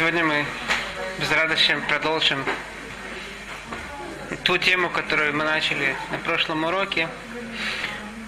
Сегодня 0.00 0.24
мы 0.24 0.46
без 1.18 1.30
радости 1.30 1.76
продолжим 1.86 2.42
ту 4.44 4.56
тему, 4.56 4.88
которую 4.88 5.36
мы 5.36 5.44
начали 5.44 5.94
на 6.10 6.16
прошлом 6.16 6.64
уроке, 6.64 7.06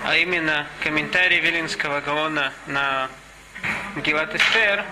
а 0.05 0.14
именно 0.19 0.67
комментарий 0.82 1.41
Вилинского 1.41 2.03
Гаона 2.03 2.53
на 2.67 3.09
Гилат 4.05 4.35
Эстер. 4.35 4.85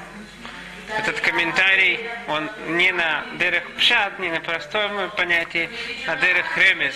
Этот 0.97 1.21
комментарий, 1.21 2.01
он 2.29 2.51
не 2.69 2.93
на 2.93 3.27
Дерех 3.39 3.71
Пшат, 3.77 4.19
не 4.19 4.31
на 4.31 4.41
простом 4.41 5.11
понятии, 5.19 5.69
а 6.07 6.17
Дерех 6.17 6.57
Ремес. 6.57 6.95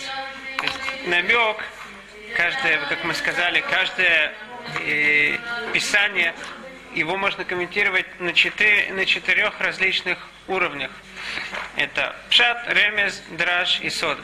То 0.57 0.65
есть 0.65 0.79
намек, 1.09 1.62
каждое, 2.35 2.79
как 2.87 3.05
мы 3.05 3.12
сказали, 3.12 3.61
каждое 3.61 4.33
э, 4.80 5.37
писание 5.75 6.33
его 6.95 7.16
можно 7.16 7.45
комментировать 7.45 8.07
на, 8.21 8.33
четыре, 8.33 8.93
на 8.93 9.05
четырех 9.05 9.61
различных 9.61 10.19
уровнях. 10.48 10.91
Это 11.77 12.15
пшат, 12.30 12.65
ремез, 12.69 13.23
драж 13.30 13.80
и 13.80 13.91
сод. 13.91 14.19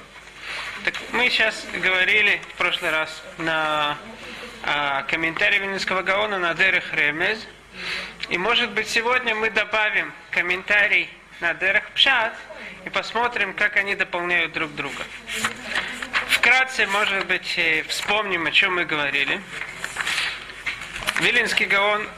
Так 0.85 0.95
мы 1.13 1.29
сейчас 1.29 1.67
говорили 1.75 2.41
в 2.55 2.55
прошлый 2.55 2.91
раз 2.91 3.23
на 3.39 3.99
а, 4.63 5.03
комментарии 5.03 5.59
Вильнинского 5.59 6.03
Гаона 6.03 6.39
на 6.39 6.55
Дерех 6.55 6.93
Ремез. 6.95 7.47
И 8.29 8.39
может 8.39 8.71
быть 8.71 8.89
сегодня 8.89 9.35
мы 9.35 9.51
добавим 9.51 10.13
комментарий 10.31 11.09
на 11.41 11.55
Дерех 11.55 11.91
Пшат 11.91 12.35
и 12.85 12.91
посмотрим, 12.91 13.55
как 13.55 13.77
они 13.77 13.95
дополняют 13.95 14.53
друг 14.53 14.75
друга. 14.75 15.05
Вкратце, 16.29 16.87
может 16.87 17.27
быть, 17.27 17.55
э, 17.59 17.83
вспомним, 17.89 18.47
о 18.47 18.51
чем 18.51 18.77
мы 18.77 18.85
говорили. 18.85 19.41
Вилинский 21.21 21.67
Гаон 21.67 22.09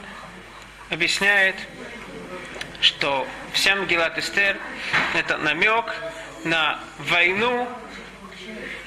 объясняет, 0.93 1.55
что 2.81 3.27
вся 3.51 3.75
Мгилат 3.75 4.17
Эстер– 4.17 4.57
это 5.15 5.37
намек 5.37 5.93
на 6.43 6.79
войну 6.99 7.67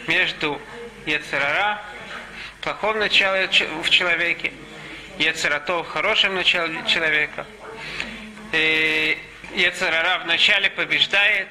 между 0.07 0.61
Ецерара, 1.05 1.83
плохом 2.63 2.99
начале 2.99 3.49
в 3.83 3.91
человеке, 3.91 4.53
Ецератов, 5.19 5.89
хорошим 5.89 6.35
началом 6.37 6.87
человека. 6.87 7.45
И 8.53 9.19
Ецерара 9.55 10.21
вначале 10.23 10.71
побеждает, 10.71 11.49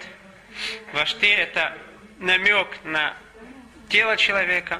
Вашти– 0.93 1.25
это 1.25 1.77
намек 2.19 2.67
на 2.85 3.13
тело 3.89 4.15
человека. 4.15 4.79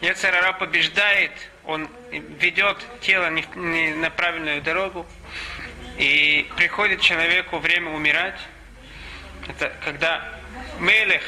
Ецерара 0.00 0.52
побеждает– 0.52 1.32
он 1.66 1.88
ведет 2.10 2.78
тело 3.00 3.30
не, 3.30 3.94
на 3.94 4.10
правильную 4.10 4.62
дорогу, 4.62 5.06
и 5.98 6.48
приходит 6.56 7.00
человеку 7.00 7.58
время 7.58 7.90
умирать. 7.90 8.38
Это 9.48 9.72
когда 9.84 10.22
Мелех, 10.78 11.22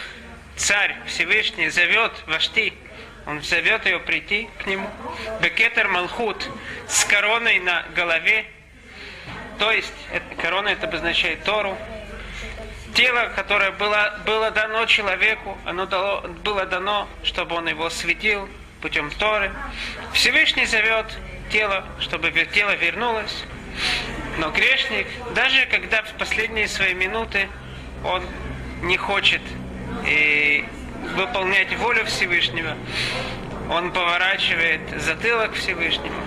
царь 0.56 0.96
Всевышний, 1.06 1.68
зовет 1.70 2.12
Вашти, 2.26 2.72
он 3.26 3.42
зовет 3.42 3.84
ее 3.84 3.98
прийти 4.00 4.48
к 4.58 4.66
нему. 4.66 4.88
Бекетер 5.40 5.88
Малхут 5.88 6.48
с 6.86 7.04
короной 7.04 7.58
на 7.58 7.84
голове. 7.94 8.46
То 9.58 9.72
есть, 9.72 9.92
это, 10.12 10.34
корона 10.40 10.68
это 10.68 10.86
обозначает 10.86 11.42
Тору. 11.44 11.76
Тело, 12.94 13.30
которое 13.36 13.70
было, 13.72 14.18
было 14.24 14.50
дано 14.50 14.86
человеку, 14.86 15.58
оно 15.64 15.86
дало, 15.86 16.22
было 16.42 16.64
дано, 16.64 17.08
чтобы 17.22 17.56
он 17.56 17.68
его 17.68 17.90
светил, 17.90 18.48
путем 18.80 19.10
Торы. 19.10 19.50
Всевышний 20.12 20.66
зовет 20.66 21.06
тело, 21.50 21.84
чтобы 22.00 22.30
тело 22.52 22.74
вернулось. 22.76 23.44
Но 24.38 24.50
грешник, 24.50 25.06
даже 25.34 25.66
когда 25.66 26.02
в 26.02 26.12
последние 26.14 26.68
свои 26.68 26.94
минуты 26.94 27.48
он 28.04 28.22
не 28.82 28.96
хочет 28.96 29.42
и 30.06 30.64
выполнять 31.16 31.74
волю 31.76 32.04
Всевышнего, 32.06 32.76
он 33.70 33.92
поворачивает 33.92 34.80
затылок 34.96 35.54
Всевышнему, 35.54 36.22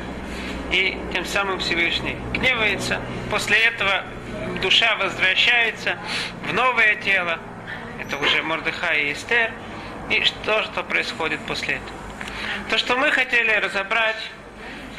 и 0.71 0.97
тем 1.13 1.25
самым 1.25 1.59
Всевышний 1.59 2.15
гневается. 2.33 3.01
После 3.29 3.57
этого 3.57 4.03
душа 4.61 4.95
возвращается 4.97 5.97
в 6.47 6.53
новое 6.53 6.95
тело. 6.95 7.39
Это 7.99 8.17
уже 8.17 8.43
Мордыха 8.43 8.93
и 8.93 9.13
Эстер. 9.13 9.51
И 10.09 10.23
что, 10.23 10.63
что 10.63 10.83
происходит 10.83 11.39
после 11.45 11.75
этого? 11.75 12.00
То, 12.69 12.77
что 12.77 12.97
мы 12.97 13.11
хотели 13.11 13.51
разобрать, 13.51 14.29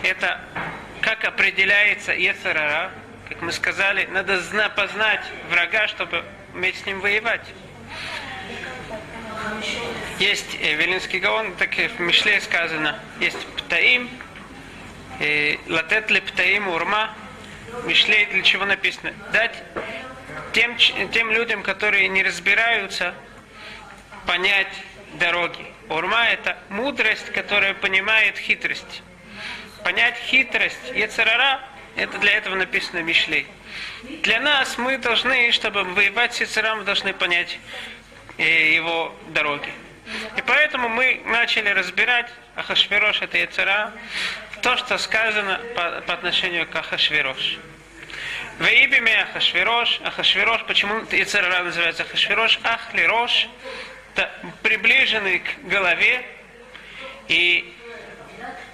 это 0.02 0.40
как 1.00 1.24
определяется 1.24 2.12
Ецарара. 2.12 2.90
Как 3.28 3.40
мы 3.42 3.52
сказали, 3.52 4.06
надо 4.12 4.40
познать 4.76 5.24
врага, 5.50 5.88
чтобы 5.88 6.24
уметь 6.54 6.76
с 6.76 6.86
ним 6.86 7.00
воевать. 7.00 7.46
Есть 10.18 10.56
э, 10.60 10.74
Велинский 10.74 11.18
Гаон, 11.18 11.54
так 11.56 11.78
и 11.78 11.88
в 11.88 11.98
Мишле 12.00 12.40
сказано, 12.40 12.98
есть 13.20 13.46
Птаим, 13.56 14.08
э, 15.18 15.56
Латет 15.68 16.10
ли 16.10 16.20
Птаим 16.20 16.68
Урма, 16.68 17.14
Мишле 17.84 18.26
для 18.26 18.42
чего 18.42 18.64
написано? 18.64 19.12
Дать 19.32 19.56
тем, 20.52 20.76
тем 20.76 21.30
людям, 21.30 21.62
которые 21.62 22.08
не 22.08 22.22
разбираются, 22.22 23.14
понять 24.26 24.72
дороги. 25.14 25.66
Урма– 25.88 26.28
это 26.30 26.56
мудрость, 26.68 27.30
которая 27.32 27.74
понимает 27.74 28.38
хитрость. 28.38 29.02
Понять 29.84 30.16
хитрость 30.16 30.90
Ецарара– 30.94 31.60
это 31.96 32.18
для 32.18 32.32
этого 32.32 32.54
написано 32.54 33.00
Мишлей. 33.00 33.46
Для 34.22 34.40
нас 34.40 34.78
мы 34.78 34.98
должны, 34.98 35.52
чтобы 35.52 35.84
воевать 35.84 36.34
с 36.34 36.40
Ецаром, 36.40 36.84
должны 36.84 37.12
понять 37.12 37.58
э, 38.38 38.74
его 38.74 39.14
дороги. 39.28 39.70
И 40.36 40.42
поэтому 40.42 40.88
мы 40.88 41.22
начали 41.24 41.68
разбирать 41.68 42.30
Ахашвирош 42.56 43.22
это 43.22 43.38
Яцера, 43.38 43.92
то, 44.62 44.76
что 44.76 44.98
сказано 44.98 45.60
по, 45.74 46.02
по 46.02 46.14
отношению 46.14 46.66
к 46.66 46.74
Ахашвирош. 46.74 47.58
В 48.58 48.66
имя 48.66 49.22
Ахашвирош, 49.22 50.00
Ахашвирош, 50.04 50.64
почему 50.64 51.02
Яцера 51.10 51.62
называется 51.62 52.02
Ахашвирош? 52.02 52.60
Ахлирош, 52.62 53.48
приближенный 54.62 55.40
к 55.40 55.64
голове, 55.64 56.24
и 57.28 57.74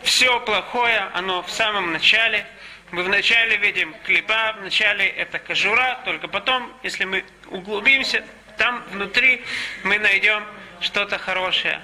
все 0.03 0.41
плохое, 0.41 1.09
оно 1.15 1.43
в 1.43 1.51
самом 1.51 1.93
начале. 1.93 2.47
Мы 2.91 3.03
вначале 3.03 3.57
видим 3.59 3.95
клипа, 4.05 4.57
вначале 4.59 5.07
это 5.07 5.39
кожура, 5.39 6.01
только 6.05 6.29
потом, 6.29 6.73
если 6.83 7.05
мы 7.05 7.25
углубимся, 7.49 8.25
там 8.57 8.83
внутри 8.91 9.43
мы 9.85 9.99
найдем 9.99 10.43
что-то 10.81 11.19
хорошее. 11.19 11.81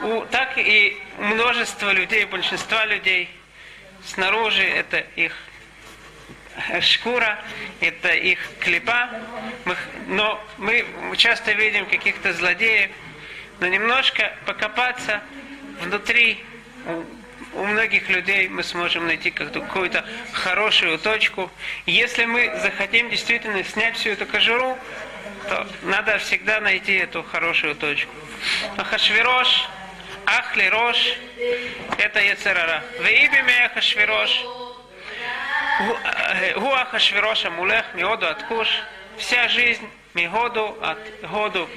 У, 0.00 0.24
так 0.26 0.56
и 0.56 0.96
множество 1.18 1.90
людей, 1.90 2.24
большинства 2.24 2.84
людей 2.86 3.28
снаружи 4.04 4.62
это 4.62 4.98
их 5.16 5.36
шкура, 6.80 7.42
это 7.80 8.08
их 8.08 8.38
клипа. 8.60 9.10
Но 10.06 10.42
мы 10.58 10.84
часто 11.16 11.52
видим 11.52 11.86
каких-то 11.86 12.32
злодеев, 12.32 12.90
но 13.60 13.66
немножко 13.66 14.36
покопаться 14.46 15.22
внутри 15.82 16.44
у 17.54 17.64
многих 17.64 18.08
людей 18.08 18.48
мы 18.48 18.62
сможем 18.62 19.06
найти 19.06 19.30
какую-то 19.30 20.04
хорошую 20.32 20.98
точку. 20.98 21.50
Если 21.86 22.24
мы 22.24 22.52
захотим 22.60 23.10
действительно 23.10 23.64
снять 23.64 23.96
всю 23.96 24.10
эту 24.10 24.26
кожуру, 24.26 24.78
то 25.48 25.66
надо 25.82 26.18
всегда 26.18 26.60
найти 26.60 26.94
эту 26.94 27.22
хорошую 27.22 27.74
точку. 27.74 28.12
Ахашвирош, 28.76 29.68
Ахлирош, 30.26 31.14
это 31.96 32.20
Яцерара. 32.20 32.84
В 32.98 33.06
имя 33.06 33.66
Ахашвирош, 33.66 34.44
Гуаха 36.56 36.98
Швироша 36.98 37.50
Мулех 37.50 37.84
Миоду 37.94 38.26
от 38.26 38.42
Куш. 38.44 38.68
Вся 39.16 39.48
жизнь 39.48 39.88
Мигоду 40.14 40.76
от 40.82 40.98
Году. 41.22 41.68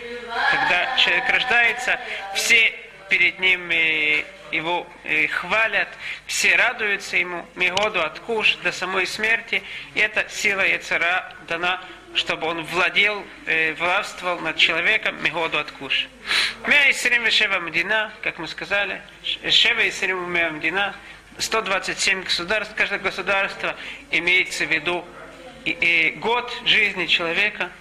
Когда 0.51 0.98
человек 0.98 1.30
рождается, 1.30 2.00
все 2.33 2.74
перед 3.09 3.39
ним 3.39 3.69
его 3.69 4.88
хвалят, 5.30 5.88
все 6.25 6.56
радуются 6.56 7.18
ему, 7.18 7.45
Мигоду 7.56 8.01
от 8.01 8.19
Куш 8.19 8.56
до 8.63 8.71
самой 8.71 9.06
смерти. 9.06 9.62
И 9.94 10.00
эта 10.00 10.27
сила 10.30 10.65
Яцера 10.65 11.33
дана, 11.48 11.80
чтобы 12.15 12.48
он 12.48 12.63
владел, 12.63 13.24
властвовал 13.77 14.39
над 14.39 14.57
человеком, 14.57 15.21
Мигоду 15.24 15.59
от 15.59 15.71
Куш. 15.71 16.07
Мя 16.65 16.89
и 16.89 16.94
Шева 17.30 17.59
Мдина, 17.59 18.12
как 18.24 18.39
мы 18.39 18.48
сказали, 18.48 19.00
Шева 19.24 19.81
и 19.81 19.92
Мдина, 20.50 20.95
127 21.38 22.24
государств, 22.24 22.74
каждое 22.75 23.00
государство 23.00 23.75
имеется 24.12 24.66
в 24.66 24.72
виду 24.72 25.06
и, 25.66 25.72
и 25.72 26.12
год 26.12 26.51
жизни 26.66 27.06
человека. 27.06 27.72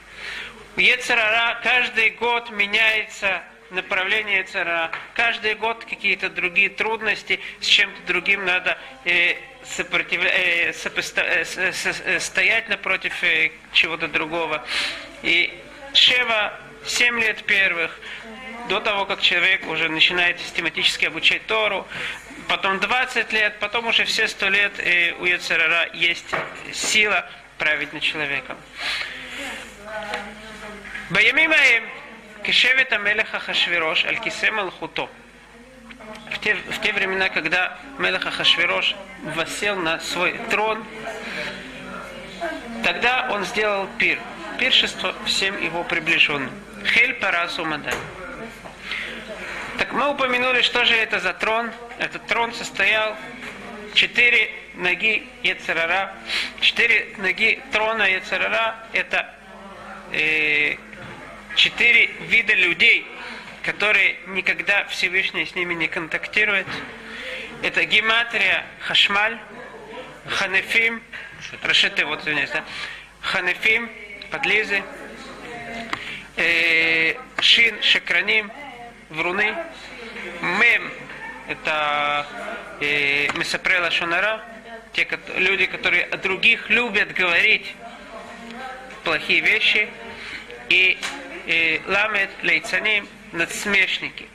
Ецарара 0.77 1.61
каждый 1.63 2.11
год 2.11 2.51
меняется 2.51 3.43
направление 3.71 4.39
Яцерара. 4.39 4.91
Каждый 5.15 5.55
год 5.55 5.85
какие-то 5.85 6.29
другие 6.29 6.69
трудности, 6.69 7.41
с 7.61 7.67
чем-то 7.67 8.03
другим 8.07 8.45
надо 8.45 8.77
э, 9.05 9.35
сопротивля... 9.65 10.31
э, 10.31 10.73
сопоста... 10.73 11.23
э, 11.23 11.45
э, 11.47 12.21
стоять 12.21 12.69
напротив 12.69 13.13
э, 13.23 13.51
чего-то 13.73 14.09
другого. 14.09 14.65
И 15.23 15.53
Шева, 15.95 16.59
7 16.85 17.21
лет 17.21 17.45
первых, 17.45 17.99
до 18.69 18.81
того, 18.81 19.05
как 19.07 19.21
человек 19.21 19.67
уже 19.69 19.89
начинает 19.89 20.39
систематически 20.41 21.07
обучать 21.07 21.47
Тору, 21.47 21.87
потом 22.50 22.80
20 22.80 23.32
лет, 23.34 23.60
потом 23.60 23.88
уже 23.88 24.06
все 24.06 24.28
100 24.28 24.50
лет 24.50 24.74
и 24.80 25.16
у 25.20 25.26
Яцерара 25.26 25.90
есть 25.94 26.34
сила 26.74 27.30
править 27.58 27.94
над 27.94 28.02
человеком. 28.02 28.58
בימים 31.12 31.52
ההם, 31.52 31.84
כשבט 32.44 32.94
המלך 32.94 33.36
אחשוורוש 33.36 34.06
על 34.06 34.16
כיסא 34.16 34.50
מלכותו, 34.50 35.08
в 36.32 36.40
те, 36.40 36.56
в 36.56 36.82
те 36.82 36.92
времена, 36.94 37.30
когда 37.30 37.78
Мелех 37.98 38.26
Ахашвирош 38.26 38.96
восел 39.36 39.76
на 39.76 40.00
свой 40.00 40.40
трон, 40.50 40.84
тогда 42.84 43.28
он 43.32 43.46
сделал 43.46 43.88
пир, 43.98 44.20
пиршество 44.60 45.16
всем 45.26 45.62
его 45.62 45.84
приближенным. 45.84 46.52
Хель 46.86 47.14
Парасу 47.16 47.66
Мадай. 47.66 47.94
Так 49.78 49.92
мы 49.92 50.10
упомянули, 50.10 50.62
что 50.62 50.86
же 50.86 50.96
это 50.96 51.20
за 51.20 51.34
трон. 51.34 51.72
этот 52.01 52.27
трон 52.29 52.55
состоял 52.55 53.15
четыре 53.93 54.51
ноги 54.77 55.29
Ецерара. 55.43 56.17
Четыре 56.63 57.09
ноги 57.19 57.61
трона 57.73 58.05
Ецерара– 58.05 58.87
это 58.95 59.31
э, 60.11 60.77
четыре 61.57 62.07
вида 62.23 62.55
людей, 62.55 63.07
которые 63.63 64.17
никогда 64.29 64.85
Всевышний 64.85 65.45
с 65.45 65.55
ними 65.55 65.75
не 65.75 65.89
контактирует. 65.89 66.67
Это 67.63 67.85
гематрия 67.85 68.65
Хашмаль, 68.81 69.39
Ханефим, 70.27 71.03
Рашиты, 71.63 72.07
вот 72.07 72.23
извиняюсь, 72.23 72.51
да? 72.51 72.65
Ханефим, 73.21 73.91
подлизы, 74.31 74.83
э, 76.39 77.15
Шин, 77.41 77.83
Шекраним, 77.83 78.51
Вруны, 79.11 79.55
Мем, 80.41 80.91
это 81.51 82.27
э, 82.81 83.27
Месапрела 83.37 83.91
Шонара, 83.91 84.41
те 84.93 85.07
люди, 85.37 85.67
которые 85.67 86.05
о 86.05 86.17
других 86.17 86.71
любят 86.71 87.13
говорить 87.13 87.75
плохие 89.03 89.41
вещи, 89.41 89.89
и 90.69 90.99
э, 91.47 91.81
Ламет 91.87 92.31
Лейцаним, 92.43 93.09
надсмешники. 93.33 94.29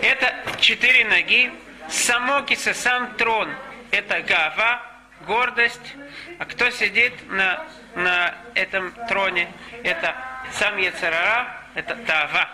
Это 0.00 0.34
четыре 0.60 1.04
ноги, 1.04 1.52
само 1.90 2.40
киса, 2.42 2.72
сам 2.72 3.14
трон, 3.16 3.50
это 3.90 4.22
гава, 4.22 4.82
гордость, 5.26 5.94
а 6.38 6.46
кто 6.46 6.70
сидит 6.70 7.12
на, 7.28 7.64
на 7.94 8.34
этом 8.54 8.92
троне, 9.08 9.48
это 9.82 10.16
сам 10.52 10.78
Яцерара, 10.78 11.54
это 11.74 11.96
Тава. 11.96 12.48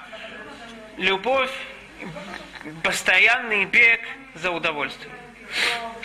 Любовь, 0.96 1.52
постоянный 2.82 3.64
бег 3.64 4.00
за 4.34 4.50
удовольствием. 4.50 5.12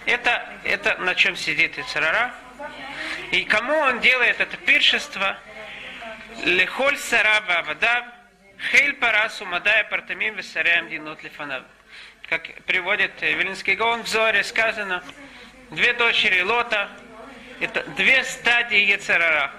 Это, 0.05 0.47
это 0.63 0.97
на 0.97 1.15
чем 1.15 1.35
сидит 1.35 1.77
Ицарара. 1.77 2.33
И 3.31 3.43
кому 3.43 3.73
он 3.73 3.99
делает 3.99 4.39
это 4.39 4.57
пиршество? 4.57 5.37
Лехоль 6.43 6.97
сараба 6.97 7.59
авадав, 7.59 8.05
хейль 8.71 8.93
парасу 8.93 9.45
мадая 9.45 9.83
партамим 9.85 10.35
весарям 10.35 10.89
динут 10.89 11.23
лифанав. 11.23 11.63
Как 12.29 12.43
приводит 12.63 13.21
Вилинский 13.21 13.75
Гаон 13.75 14.03
в 14.03 14.07
Зоре, 14.07 14.43
сказано, 14.43 15.03
две 15.71 15.93
дочери 15.93 16.41
Лота, 16.41 16.89
это 17.59 17.83
две 17.83 18.23
стадии 18.23 18.91
Ецарара. 18.91 19.51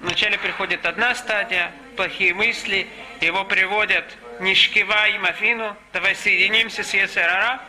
Вначале 0.00 0.38
приходит 0.38 0.84
одна 0.84 1.14
стадия, 1.14 1.72
плохие 1.96 2.34
мысли, 2.34 2.86
его 3.20 3.44
приводят 3.44 4.04
Нишкива 4.40 5.08
и 5.08 5.18
Мафину, 5.18 5.76
давай 5.92 6.14
соединимся 6.14 6.82
с 6.82 6.92
Ецерара, 6.92 7.60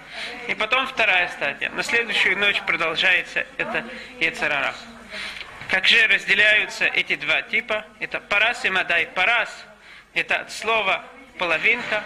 и 0.48 0.56
потом 0.56 0.88
вторая 0.88 1.28
стадия. 1.30 1.70
На 1.70 1.84
следующую 1.84 2.38
ночь 2.38 2.62
продолжается 2.62 3.46
это 3.58 3.86
Ецерара. 4.20 4.74
Как 5.70 5.86
же 5.86 6.08
разделяются 6.08 6.86
эти 6.86 7.16
два 7.16 7.42
типа? 7.42 7.86
Это 8.00 8.20
парас 8.20 8.64
и 8.66 8.70
мадай. 8.70 9.08
Парас– 9.08 9.66
это 10.14 10.46
слово 10.50 11.04
половинка. 11.38 12.04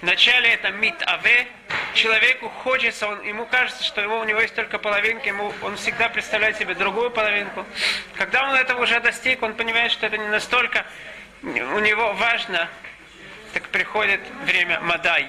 Вначале 0.00 0.54
это 0.54 0.70
мит 0.70 0.94
аве. 1.06 1.46
Человеку 1.94 2.48
хочется, 2.48 3.06
он, 3.06 3.22
ему 3.22 3.46
кажется, 3.46 3.84
что 3.84 4.00
ему, 4.00 4.18
у 4.18 4.24
него 4.24 4.40
есть 4.40 4.54
только 4.54 4.78
половинка, 4.78 5.28
ему, 5.28 5.52
он 5.62 5.76
всегда 5.76 6.08
представляет 6.08 6.56
себе 6.56 6.74
другую 6.74 7.10
половинку. 7.10 7.66
Когда 8.14 8.48
он 8.48 8.56
этого 8.56 8.82
уже 8.82 8.98
достиг, 9.00 9.42
он 9.42 9.54
понимает, 9.54 9.92
что 9.92 10.06
это 10.06 10.16
не 10.16 10.28
настолько 10.28 10.86
у 11.42 11.78
него 11.78 12.12
важно, 12.14 12.68
так 13.52 13.68
приходит 13.68 14.20
время 14.44 14.80
Мадай. 14.80 15.28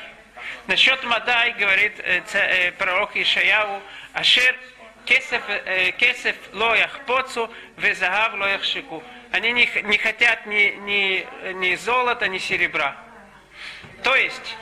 Насчет 0.67 1.03
Мадай 1.03 1.53
говорит 1.53 1.93
э, 1.99 2.21
э, 2.33 2.71
пророк 2.73 3.15
Ишаяу, 3.15 3.81
Ашер 4.13 4.55
кесев, 5.05 5.41
э, 5.47 5.91
кесев 5.91 6.35
лоях 6.53 7.01
поцу, 7.05 7.51
везагав 7.77 8.33
лоях 8.35 8.63
шику. 8.63 9.03
Они 9.31 9.51
не, 9.51 9.69
не 9.83 9.97
хотят 9.97 10.45
ни, 10.45 10.75
ни, 10.85 11.27
ни 11.53 11.75
золота, 11.75 12.27
ни 12.27 12.37
серебра. 12.37 12.95
То 14.03 14.15
есть, 14.15 14.55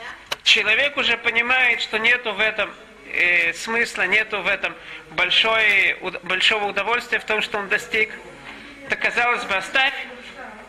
человек 0.44 0.98
уже 0.98 1.18
понимает, 1.18 1.82
что 1.82 1.98
нету 2.00 2.34
в 2.34 2.40
этом 2.40 2.74
э, 3.14 3.54
смысла, 3.54 4.08
нету 4.08 4.42
в 4.42 4.48
этом 4.48 4.74
большой, 5.12 5.98
большого 6.24 6.66
удовольствия 6.66 7.20
в 7.20 7.26
том, 7.26 7.42
что 7.42 7.60
он 7.60 7.68
достиг. 7.68 8.12
Так 8.90 9.00
казалось 9.00 9.44
бы, 9.46 9.56
оставь, 9.56 9.94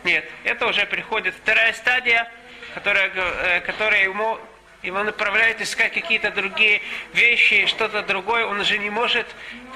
нет, 0.05 0.29
это 0.45 0.67
уже 0.67 0.85
приходит 0.87 1.35
вторая 1.35 1.73
стадия, 1.73 2.31
которая, 2.75 3.11
э, 3.15 3.61
которая 3.61 4.05
ему, 4.05 4.39
его 4.83 5.03
направляет 5.03 5.61
искать 5.61 5.93
какие-то 5.93 6.31
другие 6.31 6.83
вещи, 7.13 7.67
что-то 7.67 8.03
другое. 8.03 8.47
Он 8.47 8.61
уже 8.61 8.79
не 8.79 8.91
может 8.91 9.27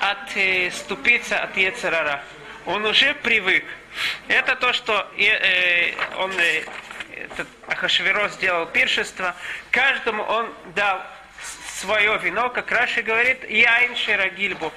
отступиться 0.01 1.39
от 1.39 1.57
Ецерара. 1.57 2.23
Он 2.65 2.85
уже 2.85 3.15
привык. 3.15 3.65
Это 4.29 4.57
то, 4.57 4.73
что 4.73 5.09
э, 5.17 5.93
он, 6.19 6.33
э, 6.39 6.65
этот 7.15 7.49
Ахашверо 7.69 8.29
сделал 8.29 8.67
пиршество. 8.67 9.35
Каждому 9.71 10.23
он 10.23 10.53
дал 10.75 11.01
свое 11.81 12.19
вино, 12.19 12.51
как 12.51 12.71
Раши 12.73 13.03
говорит, 13.03 13.49
яин 13.49 13.95
шерагильбу. 13.97 14.73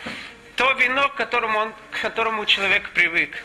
То 0.55 0.73
вино, 0.73 1.09
к 1.09 1.15
которому, 1.15 1.57
он, 1.57 1.73
к 1.91 2.01
которому 2.01 2.45
человек 2.45 2.89
привык 2.89 3.35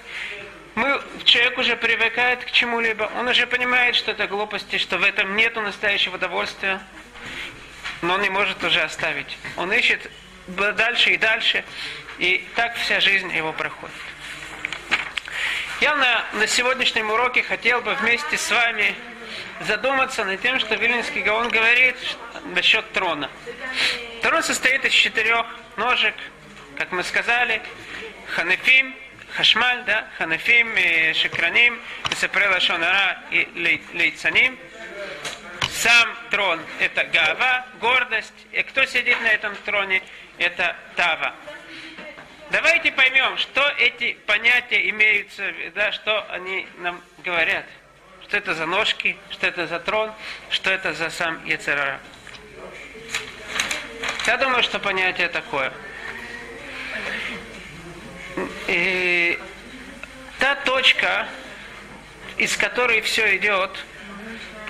мы, 0.74 1.00
человек 1.24 1.58
уже 1.58 1.76
привыкает 1.76 2.44
к 2.44 2.50
чему-либо, 2.50 3.10
он 3.16 3.28
уже 3.28 3.46
понимает, 3.46 3.94
что 3.94 4.10
это 4.10 4.26
глупости, 4.26 4.78
что 4.78 4.98
в 4.98 5.04
этом 5.04 5.36
нет 5.36 5.54
настоящего 5.54 6.16
удовольствия, 6.16 6.80
но 8.02 8.14
он 8.14 8.22
не 8.22 8.30
может 8.30 8.62
уже 8.64 8.82
оставить. 8.82 9.38
Он 9.56 9.72
ищет 9.72 10.10
дальше 10.48 11.10
и 11.10 11.16
дальше, 11.16 11.64
и 12.18 12.46
так 12.56 12.76
вся 12.76 13.00
жизнь 13.00 13.32
его 13.34 13.52
проходит. 13.52 13.94
Я 15.80 15.94
на, 15.96 16.24
на 16.32 16.46
сегодняшнем 16.46 17.10
уроке 17.10 17.42
хотел 17.42 17.80
бы 17.80 17.94
вместе 17.94 18.36
с 18.36 18.50
вами 18.50 18.94
задуматься 19.60 20.24
над 20.24 20.40
тем, 20.40 20.58
что 20.58 20.74
Вильнинский 20.74 21.22
Гаон 21.22 21.48
говорит 21.48 21.96
насчет 22.46 22.90
трона. 22.92 23.30
Трон 24.22 24.42
состоит 24.42 24.84
из 24.84 24.92
четырех 24.92 25.46
ножек, 25.76 26.14
как 26.76 26.90
мы 26.92 27.02
сказали, 27.04 27.62
ханефим, 28.28 28.94
Хашмаль, 29.34 29.82
да, 29.84 30.06
Ханафим, 30.16 30.76
Шекраним, 31.12 31.80
Сепрела 32.16 32.60
Шонара 32.60 33.18
и 33.32 33.48
Лейцаним. 33.92 34.56
Сам 35.72 36.16
трон– 36.30 36.60
это 36.78 37.02
Гава, 37.04 37.66
гордость. 37.80 38.32
И 38.52 38.62
кто 38.62 38.86
сидит 38.86 39.20
на 39.22 39.26
этом 39.26 39.56
троне– 39.64 40.02
это 40.38 40.76
Тава. 40.94 41.34
Давайте 42.50 42.92
поймем, 42.92 43.36
что 43.38 43.66
эти 43.78 44.12
понятия 44.26 44.88
имеются, 44.90 45.52
да, 45.74 45.90
что 45.90 46.30
они 46.30 46.68
нам 46.78 47.00
говорят. 47.24 47.66
Что 48.22 48.36
это 48.36 48.54
за 48.54 48.66
ножки, 48.66 49.16
что 49.30 49.48
это 49.48 49.66
за 49.66 49.80
трон, 49.80 50.12
что 50.50 50.70
это 50.70 50.92
за 50.94 51.10
сам 51.10 51.44
Ецерара. 51.44 51.98
Я 54.26 54.36
думаю, 54.36 54.62
что 54.62 54.78
понятие 54.78 55.28
такое– 55.28 55.72
и 58.66 59.38
та 60.38 60.54
точка, 60.56 61.26
из 62.36 62.56
которой 62.56 63.00
все 63.00 63.36
идет, 63.36 63.70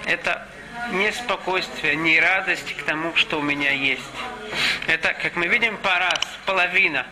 это 0.06 0.46
не 0.92 1.10
спокойствие, 1.12 1.96
не 1.96 2.20
радость 2.20 2.76
к 2.76 2.82
тому, 2.84 3.14
что 3.16 3.38
у 3.38 3.42
меня 3.42 3.70
есть. 3.70 4.02
Это, 4.86 5.14
как 5.14 5.36
мы 5.36 5.46
видим, 5.46 5.76
парас, 5.78 6.20
половина. 6.44 7.06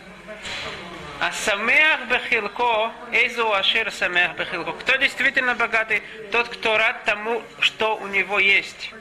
А 1.19 1.31
самеах 1.31 2.01
бехилко, 2.09 2.91
эйзу 3.11 3.51
ашир 3.53 3.91
самеах 3.91 4.35
бехилко. 4.35 4.73
Кто 4.73 4.97
действительно 4.97 5.55
богатый? 5.55 6.03
Тот, 6.31 6.49
кто 6.49 6.77
рад 6.77 7.03
тому, 7.05 7.41
что 7.59 7.95
у 7.95 8.07
него 8.07 8.39
есть. 8.39 8.91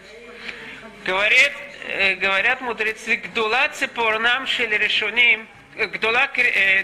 Говорит, 1.04 1.52
э, 1.88 2.14
говорят 2.14 2.60
мудрецы, 2.60 3.16
гдула 3.16 3.68
цепорнам 3.72 4.46
шели 4.46 4.76
решуним, 4.76 5.48
гдула 5.76 6.30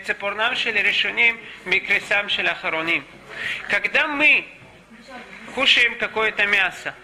цепорнам 0.05 0.57
шели 0.57 0.79
решуним, 0.81 1.39
микресам 1.65 2.29
шели 2.29 2.49
ахароним. 2.49 3.05
Когда 3.69 4.07
мы 4.07 4.45
кушаем 5.55 5.97
какое-то 5.99 6.47
мясо, 6.47 6.95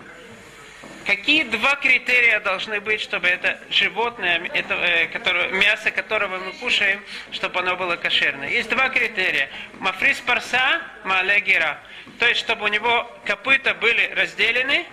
Какие 1.07 1.43
два 1.45 1.76
критерия 1.76 2.41
должны 2.41 2.81
быть, 2.81 3.00
чтобы 3.03 3.29
это 3.29 3.61
животное, 3.69 4.50
это, 4.55 5.09
которое, 5.12 5.49
мясо 5.49 5.91
которого 5.91 6.38
мы 6.38 6.53
кушаем, 6.53 7.03
чтобы 7.31 7.61
оно 7.61 7.76
было 7.76 7.97
кошерное? 7.97 8.49
Есть 8.49 8.71
два 8.71 8.88
критерия. 8.88 9.50
Мафрис 9.81 10.19
парса, 10.21 10.81
малегера. 11.05 11.79
То 12.19 12.26
есть, 12.26 12.41
чтобы 12.41 12.64
у 12.64 12.69
него 12.69 13.11
копыта 13.26 13.75
были 13.75 14.12
разделены, 14.14 14.87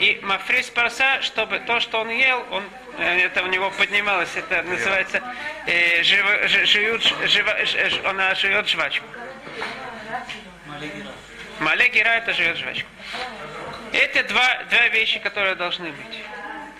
и 0.00 0.18
мафрис 0.22 0.68
парса, 0.70 1.22
чтобы 1.22 1.60
то, 1.60 1.78
что 1.78 2.00
он 2.00 2.10
ел, 2.10 2.44
он, 2.50 2.64
это 2.98 3.42
у 3.42 3.46
него 3.46 3.70
поднималось, 3.70 4.34
это 4.36 4.62
называется, 4.62 5.22
э, 5.66 6.02
жив, 6.02 6.26
жив, 6.46 7.02
жив, 7.26 7.46
жив, 7.64 8.06
она 8.06 8.34
живет 8.34 8.68
жвачку. 8.68 9.06
Малегера 11.60 12.08
это 12.08 12.32
живет 12.32 12.56
жвачку. 12.56 12.88
Это 13.92 14.24
два, 14.24 14.62
два 14.70 14.88
вещи, 14.88 15.18
которые 15.18 15.54
должны 15.54 15.90
быть. 15.90 16.20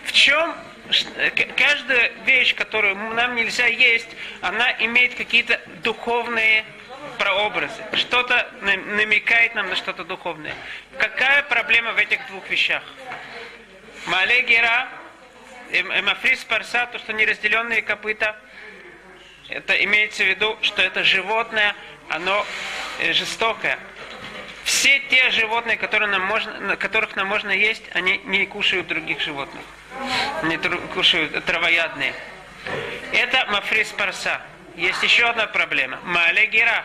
В 0.05 0.13
чем 0.13 0.55
каждая 1.57 2.13
вещь, 2.25 2.55
которую 2.55 2.95
нам 2.97 3.35
нельзя 3.35 3.67
есть, 3.67 4.09
она 4.41 4.71
имеет 4.79 5.15
какие-то 5.15 5.61
духовные 5.83 6.65
прообразы. 7.19 7.83
Что-то 7.95 8.49
намекает 8.61 9.55
нам 9.55 9.69
на 9.69 9.77
что-то 9.77 10.05
духовное. 10.05 10.55
Какая 10.99 11.43
проблема 11.43 11.93
в 11.93 11.99
этих 11.99 12.25
двух 12.29 12.49
вещах? 12.49 12.83
Малегера, 14.07 14.89
эмафрис 15.71 16.45
парса, 16.45 16.87
то, 16.87 16.99
что 16.99 17.13
неразделенные 17.13 17.83
копыта, 17.83 18.37
это 19.49 19.73
имеется 19.85 20.25
в 20.25 20.27
виду, 20.27 20.59
что 20.63 20.83
это 20.83 21.05
животное, 21.05 21.75
оно 22.09 22.45
э, 23.01 23.13
жестокое 23.13 23.79
все 24.67 24.99
те 25.09 25.31
животные, 25.31 25.77
которые 25.77 26.11
нам 26.11 26.23
можно, 26.23 26.77
которых 26.77 27.15
нам 27.15 27.29
можно 27.29 27.53
есть, 27.53 27.85
они 27.95 28.21
не 28.25 28.47
кушают 28.47 28.89
других 28.89 29.21
животных. 29.21 29.63
Не 30.43 30.59
кушают 30.93 31.45
травоядные. 31.45 32.13
Это 33.13 33.47
мафрис 33.47 33.91
парса. 33.93 34.43
Есть 34.75 35.05
еще 35.05 35.27
одна 35.27 35.47
проблема. 35.47 36.01
Малегера. 36.03 36.85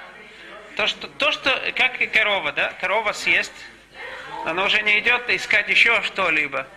То 0.78 0.86
что, 0.86 1.08
то, 1.08 1.32
что, 1.32 1.60
как 1.76 2.00
и 2.02 2.06
корова, 2.06 2.52
да, 2.52 2.72
корова 2.80 3.14
съест, 3.14 3.52
она 4.46 4.64
уже 4.64 4.84
не 4.84 5.00
идет 5.00 5.28
искать 5.32 5.68
еще 5.68 6.04
что-либо. 6.04 6.68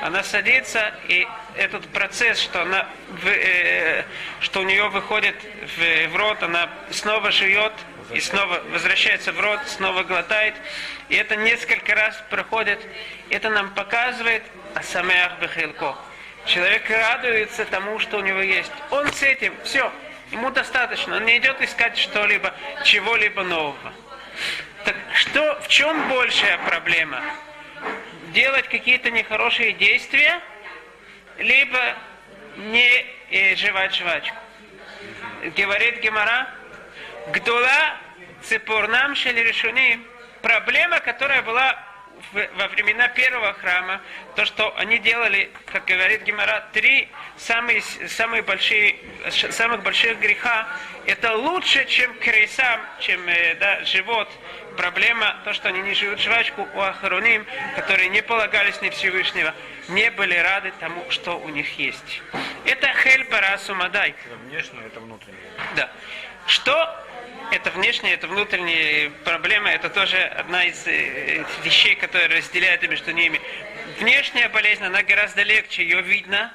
Она 0.00 0.22
садится, 0.22 0.94
и 1.08 1.26
этот 1.56 1.86
процесс, 1.88 2.40
что, 2.40 2.62
она, 2.62 2.88
э, 3.24 4.04
что 4.40 4.60
у 4.60 4.62
нее 4.62 4.88
выходит 4.88 5.36
в, 5.76 6.08
в 6.08 6.16
рот, 6.16 6.42
она 6.42 6.70
снова 6.90 7.30
жует, 7.30 7.72
и 8.12 8.20
снова 8.20 8.62
возвращается 8.72 9.32
в 9.32 9.40
рот, 9.40 9.60
снова 9.66 10.02
глотает. 10.02 10.54
И 11.08 11.16
это 11.16 11.36
несколько 11.36 11.94
раз 11.94 12.22
проходит. 12.30 12.80
Это 13.28 13.50
нам 13.50 13.70
показывает 13.70 14.42
Асамеах 14.74 15.38
Бехилко. 15.40 15.96
Человек 16.46 16.88
радуется 16.88 17.64
тому, 17.66 17.98
что 17.98 18.18
у 18.18 18.20
него 18.20 18.40
есть. 18.40 18.72
Он 18.90 19.12
с 19.12 19.22
этим, 19.22 19.54
все, 19.64 19.92
ему 20.30 20.50
достаточно. 20.50 21.16
Он 21.16 21.26
не 21.26 21.36
идет 21.38 21.60
искать 21.60 21.98
что-либо, 21.98 22.54
чего-либо 22.84 23.42
нового. 23.42 23.92
Так 24.84 24.96
что, 25.12 25.60
в 25.60 25.68
чем 25.68 26.08
большая 26.08 26.58
проблема? 26.58 27.22
Делать 28.32 28.68
какие-то 28.68 29.10
нехорошие 29.10 29.72
действия, 29.72 30.40
либо 31.38 31.96
не 32.56 33.06
э, 33.30 33.56
жевать 33.56 33.94
жвачку. 33.94 34.36
Говорит 35.56 36.00
Гемора, 36.00 36.48
Гдула 37.32 37.96
цепурнам 38.42 39.16
шелерешуним. 39.16 40.06
Проблема, 40.42 41.00
которая 41.00 41.42
была 41.42 41.76
во 42.32 42.68
времена 42.68 43.08
первого 43.08 43.52
храма, 43.54 44.00
то, 44.36 44.44
что 44.44 44.76
они 44.76 44.98
делали, 44.98 45.50
как 45.66 45.84
говорит 45.84 46.22
Гемора, 46.22 46.68
три 46.72 47.08
самые, 47.36 47.82
самые 47.82 48.42
большие, 48.42 48.96
самых 49.30 49.82
больших 49.82 50.18
греха, 50.20 50.66
это 51.06 51.34
лучше, 51.34 51.84
чем 51.86 52.14
крейсам, 52.18 52.80
чем 53.00 53.26
э, 53.28 53.54
да, 53.56 53.84
живот. 53.84 54.28
Проблема, 54.76 55.36
то, 55.44 55.52
что 55.52 55.68
они 55.68 55.80
не 55.80 55.94
живут 55.94 56.20
жвачку 56.20 56.68
у 56.74 56.80
Ахароним, 56.80 57.44
которые 57.74 58.08
не 58.08 58.22
полагались 58.22 58.80
на 58.80 58.90
Всевышнего, 58.90 59.54
не 59.88 60.10
были 60.10 60.34
рады 60.36 60.72
тому, 60.78 61.04
что 61.10 61.38
у 61.38 61.48
них 61.48 61.78
есть. 61.78 62.22
Это 62.64 62.88
хель 63.02 63.24
парасу 63.24 63.74
мадай. 63.74 64.14
Это 64.26 64.36
внешнее, 64.36 64.86
это 64.86 65.00
внутреннее. 65.00 65.50
Да. 65.76 65.90
Что 66.46 67.04
это 67.50 67.70
внешняя, 67.70 68.14
это 68.14 68.28
внутренняя 68.28 69.10
проблема, 69.24 69.70
это 69.70 69.90
тоже 69.90 70.18
одна 70.18 70.64
из 70.64 70.86
э, 70.86 71.44
вещей, 71.64 71.94
которые 71.96 72.28
разделяют 72.28 72.82
между 72.88 73.10
ними. 73.12 73.40
Внешняя 73.98 74.48
болезнь, 74.48 74.84
она 74.84 75.02
гораздо 75.02 75.42
легче, 75.42 75.82
ее 75.82 76.02
видно, 76.02 76.52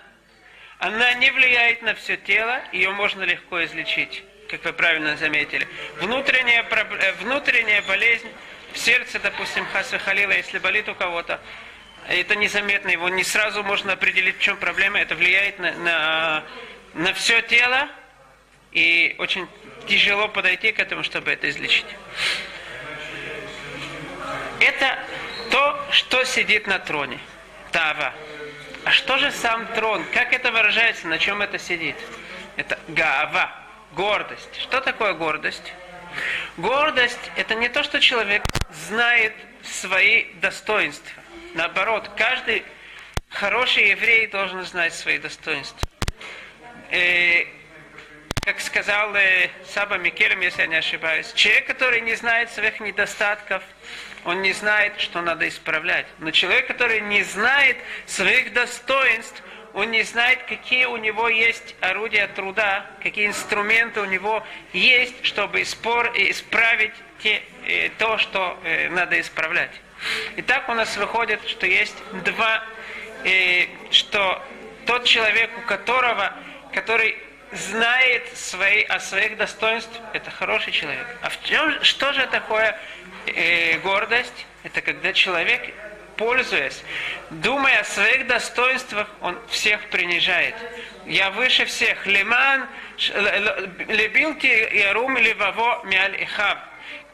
она 0.79 1.13
не 1.13 1.31
влияет 1.31 1.81
на 1.81 1.93
все 1.95 2.17
тело, 2.17 2.61
ее 2.71 2.91
можно 2.91 3.23
легко 3.23 3.63
излечить, 3.65 4.23
как 4.49 4.63
вы 4.65 4.73
правильно 4.73 5.15
заметили. 5.17 5.67
Внутренняя, 5.99 6.63
э, 6.63 7.11
внутренняя 7.13 7.81
болезнь 7.83 8.29
в 8.73 8.77
сердце, 8.77 9.19
допустим, 9.19 9.65
хасвы 9.73 9.99
халила, 9.99 10.31
если 10.31 10.59
болит 10.59 10.89
у 10.89 10.95
кого-то, 10.95 11.39
это 12.07 12.35
незаметно, 12.35 12.89
его 12.89 13.09
не 13.09 13.23
сразу 13.23 13.63
можно 13.63 13.93
определить, 13.93 14.37
в 14.37 14.41
чем 14.41 14.57
проблема, 14.57 14.99
это 14.99 15.15
влияет 15.15 15.59
на, 15.59 15.71
на, 15.73 16.43
на 16.93 17.13
все 17.13 17.41
тело, 17.41 17.89
и 18.75 19.15
очень 19.17 19.47
тяжело 19.87 20.27
подойти 20.27 20.71
к 20.71 20.79
этому, 20.79 21.01
чтобы 21.01 21.31
это 21.31 21.49
излечить. 21.49 21.85
Это 24.59 24.99
то, 25.49 25.79
что 25.91 26.23
сидит 26.25 26.67
на 26.67 26.77
троне. 26.77 27.19
Тава. 27.71 28.13
А 28.83 28.91
что 28.91 29.17
же 29.17 29.31
сам 29.31 29.65
трон? 29.73 30.05
Как 30.13 30.33
это 30.33 30.51
выражается? 30.51 31.07
На 31.07 31.17
чем 31.17 31.41
это 31.41 31.57
сидит? 31.57 31.95
Это 32.57 32.77
гава. 32.89 33.51
Гордость. 33.93 34.59
Что 34.61 34.81
такое 34.81 35.13
гордость? 35.13 35.73
Гордость– 36.57 37.31
это 37.37 37.55
не 37.55 37.69
то, 37.69 37.83
что 37.83 37.99
человек 37.99 38.43
знает 38.71 39.33
свои 39.63 40.25
достоинства. 40.35 41.21
Наоборот, 41.53 42.09
каждый 42.17 42.63
хороший 43.29 43.89
еврей 43.89 44.27
должен 44.27 44.63
знать 44.65 44.93
свои 44.93 45.17
достоинства. 45.17 45.87
И 46.91 47.47
как 48.45 48.61
сказал 48.61 49.15
э, 49.15 49.49
Саба 49.65 49.97
Микелем, 49.97 50.39
если 50.41 50.61
я 50.61 50.67
не 50.67 50.75
ошибаюсь, 50.75 51.33
человек, 51.33 51.65
который 51.65 51.99
не 52.01 52.13
знает 52.13 52.51
своих 52.51 52.79
недостатков, 52.79 53.63
он 54.23 54.43
не 54.43 54.53
знает, 54.53 54.99
что 54.99 55.21
надо 55.21 55.47
исправлять. 55.47 56.05
Но 56.19 56.29
человек, 56.29 56.67
который 56.67 57.01
не 57.01 57.23
знает 57.23 57.75
своих 58.05 58.53
достоинств, 58.53 59.41
он 59.73 59.89
не 59.89 60.03
знает, 60.03 60.43
какие 60.43 60.85
у 60.85 60.97
него 60.97 61.27
есть 61.27 61.75
орудия 61.81 62.27
труда, 62.27 62.85
какие 63.01 63.25
инструменты 63.25 64.01
у 64.01 64.05
него 64.05 64.45
есть, 64.73 65.25
чтобы 65.25 65.65
спор, 65.65 66.11
исправить 66.15 66.93
те, 67.23 67.41
э, 67.65 67.89
то, 67.97 68.19
что 68.19 68.59
э, 68.63 68.89
надо 68.89 69.19
исправлять. 69.19 69.71
И 70.35 70.43
так 70.43 70.69
у 70.69 70.73
нас 70.75 70.95
выходит, 70.97 71.43
что 71.47 71.65
есть 71.65 71.95
два, 72.23 72.63
что 73.89 74.45
тот 74.85 75.05
человек, 75.05 75.49
у 75.57 75.61
которого, 75.61 76.33
который 76.73 77.24
знает 77.55 78.37
свои, 78.37 78.83
о 78.83 78.99
своих 78.99 79.37
достоинствах, 79.37 80.01
это 80.13 80.31
хороший 80.31 80.71
человек. 80.71 81.07
А 81.21 81.29
в 81.29 81.41
чем, 81.43 81.83
что 81.83 82.13
же 82.13 82.27
такое 82.27 82.77
э, 83.27 83.77
гордость? 83.79 84.45
Это 84.63 84.81
когда 84.81 85.13
человек, 85.13 85.73
пользуясь, 86.17 86.83
думая 87.29 87.81
о 87.81 87.83
своих 87.83 88.27
достоинствах, 88.27 89.07
он 89.21 89.39
всех 89.47 89.89
принижает. 89.89 90.55
Я 91.05 91.29
выше 91.29 91.65
всех. 91.65 92.05
Лиман, 92.07 92.67
лебилти 93.87 94.47
ярум 94.47 95.17
ливаво 95.17 95.83
мяль 95.85 96.21
ихаб. 96.21 96.57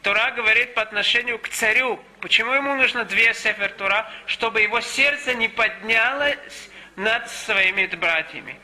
Тура 0.01 0.31
говорит 0.31 0.74
по 0.74 0.81
отношению 0.81 1.38
к 1.39 1.50
царю. 1.50 2.00
Почему 2.21 2.53
ему 2.53 2.75
нужно 2.75 3.05
две 3.05 3.33
сефер 3.33 3.71
Тура? 3.74 4.10
Чтобы 4.25 4.62
его 4.62 4.81
сердце 4.81 5.36
не 5.36 5.48
поднялось 5.48 6.69
над 6.95 7.29
своими 7.29 7.86
братьями. 7.86 8.57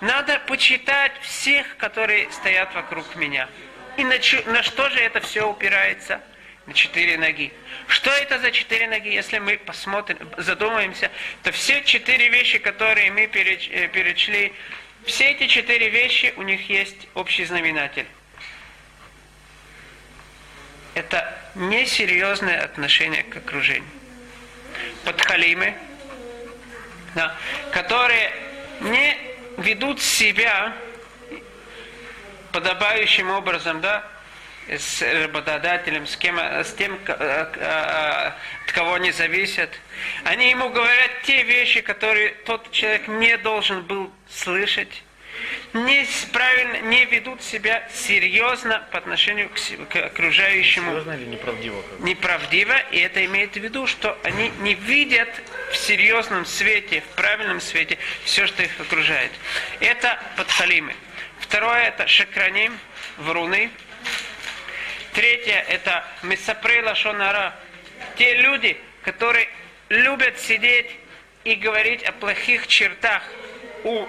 Надо 0.00 0.38
почитать 0.46 1.12
всех, 1.22 1.76
которые 1.76 2.30
стоят 2.30 2.74
вокруг 2.74 3.16
меня. 3.16 3.48
И 3.96 4.04
на, 4.04 4.16
на 4.46 4.62
что 4.62 4.88
же 4.90 5.00
это 5.00 5.20
все 5.20 5.48
упирается? 5.48 6.20
На 6.66 6.74
четыре 6.74 7.16
ноги. 7.16 7.52
Что 7.86 8.10
это 8.10 8.38
за 8.38 8.50
четыре 8.50 8.86
ноги? 8.88 9.08
Если 9.08 9.38
мы 9.38 9.56
посмотрим, 9.58 10.18
задумаемся, 10.36 11.10
то 11.42 11.50
все 11.50 11.82
четыре 11.82 12.28
вещи, 12.28 12.58
которые 12.58 13.10
мы 13.10 13.26
переч, 13.26 13.68
э, 13.72 13.88
перечли, 13.88 14.52
все 15.04 15.30
эти 15.30 15.46
четыре 15.46 15.88
вещи, 15.88 16.34
у 16.36 16.42
них 16.42 16.68
есть 16.68 17.08
общий 17.14 17.44
знаменатель. 17.44 18.06
это 20.98 21.32
несерьезное 21.54 22.62
отношение 22.62 23.22
к 23.22 23.36
окружению. 23.36 23.88
Подхалимы, 25.04 25.74
да, 27.14 27.36
которые 27.72 28.32
не 28.80 29.16
ведут 29.58 30.00
себя 30.00 30.72
подобающим 32.52 33.30
образом, 33.30 33.80
да, 33.80 34.04
с 34.68 35.02
работодателем, 35.02 36.06
с, 36.06 36.16
кем, 36.16 36.38
с 36.38 36.72
тем, 36.74 36.98
от 37.06 38.72
кого 38.72 38.94
они 38.94 39.12
зависят. 39.12 39.70
Они 40.24 40.50
ему 40.50 40.68
говорят 40.70 41.10
те 41.24 41.42
вещи, 41.42 41.80
которые 41.80 42.30
тот 42.44 42.70
человек 42.70 43.08
не 43.08 43.36
должен 43.38 43.82
был 43.82 44.12
слышать 44.28 45.02
не 45.72 46.06
правильно 46.32 46.80
не 46.88 47.04
ведут 47.04 47.42
себя 47.42 47.86
серьезно 47.92 48.86
по 48.90 48.98
отношению 48.98 49.50
к, 49.50 49.88
к 49.88 49.96
окружающему. 49.96 50.90
Серьезно 50.90 51.12
или 51.12 51.24
неправдиво? 51.26 51.82
Неправдиво, 52.00 52.78
и 52.90 52.98
это 52.98 53.24
имеет 53.24 53.52
в 53.52 53.56
виду, 53.56 53.86
что 53.86 54.18
они 54.22 54.50
не 54.60 54.74
видят 54.74 55.28
в 55.70 55.76
серьезном 55.76 56.46
свете, 56.46 57.02
в 57.02 57.16
правильном 57.16 57.60
свете 57.60 57.98
все, 58.24 58.46
что 58.46 58.62
их 58.62 58.80
окружает. 58.80 59.30
Это 59.80 60.18
подхалимы. 60.36 60.94
Второе 61.40 61.88
это 61.88 62.06
шакраним, 62.06 62.78
вруны. 63.18 63.70
Третье 65.12 65.64
это 65.68 66.04
месапрейла 66.22 66.94
шонара. 66.94 67.54
Те 68.16 68.34
люди, 68.36 68.76
которые 69.02 69.48
любят 69.88 70.38
сидеть 70.38 70.90
и 71.44 71.54
говорить 71.54 72.02
о 72.04 72.12
плохих 72.12 72.66
чертах 72.66 73.22
у 73.84 74.06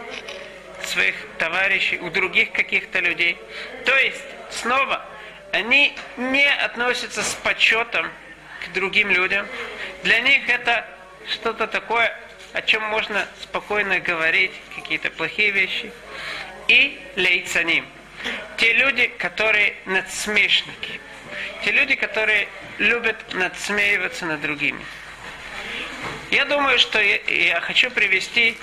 своих 0.85 1.15
товарищей, 1.37 1.99
у 1.99 2.09
других 2.09 2.51
каких-то 2.51 2.99
людей. 2.99 3.37
То 3.85 3.95
есть, 3.97 4.23
снова, 4.49 5.05
они 5.51 5.95
не 6.17 6.47
относятся 6.47 7.23
с 7.23 7.33
почетом 7.35 8.09
к 8.65 8.73
другим 8.73 9.09
людям. 9.09 9.47
Для 10.03 10.19
них 10.19 10.47
это 10.49 10.85
что-то 11.29 11.67
такое, 11.67 12.15
о 12.53 12.61
чем 12.61 12.83
можно 12.83 13.27
спокойно 13.41 13.99
говорить, 13.99 14.51
какие-то 14.75 15.09
плохие 15.11 15.51
вещи. 15.51 15.91
И 16.67 17.01
лейцаним. 17.15 17.85
Те 18.57 18.73
люди, 18.73 19.07
которые 19.07 19.75
надсмешники. 19.85 20.99
Те 21.63 21.71
люди, 21.71 21.95
которые 21.95 22.47
любят 22.77 23.17
надсмеиваться 23.33 24.25
над 24.25 24.41
другими. 24.41 24.85
Я 26.31 26.45
думаю, 26.45 26.77
что 26.77 27.01
я, 27.01 27.17
я 27.27 27.59
хочу 27.61 27.89
привести 27.89 28.57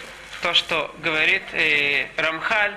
то, 0.47 0.55
что 0.55 0.95
говорит 1.03 1.43
э, 1.55 2.07
Рамхаль 2.17 2.77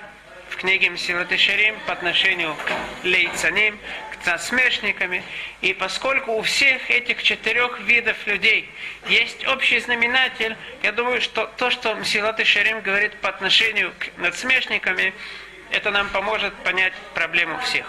в 0.49 0.55
книге 0.55 0.89
Мсилат 0.89 1.29
Шарим 1.39 1.75
по 1.85 1.93
отношению 1.93 2.55
к 2.55 3.05
лейцаним, 3.05 3.77
к 4.11 4.25
насмешниками. 4.25 5.21
И 5.61 5.75
поскольку 5.75 6.31
у 6.31 6.41
всех 6.41 6.89
этих 6.89 7.21
четырех 7.21 7.79
видов 7.81 8.17
людей 8.25 8.67
есть 9.07 9.45
общий 9.45 9.77
знаменатель, 9.81 10.57
я 10.81 10.93
думаю, 10.93 11.21
что 11.21 11.45
то, 11.57 11.69
что 11.69 11.93
Мсилат 11.93 12.43
Шарим 12.43 12.81
говорит 12.81 13.15
по 13.17 13.29
отношению 13.29 13.93
к 13.99 14.17
надсмешниками, 14.17 15.13
это 15.69 15.91
нам 15.91 16.09
поможет 16.09 16.55
понять 16.63 16.93
проблему 17.13 17.59
всех. 17.59 17.85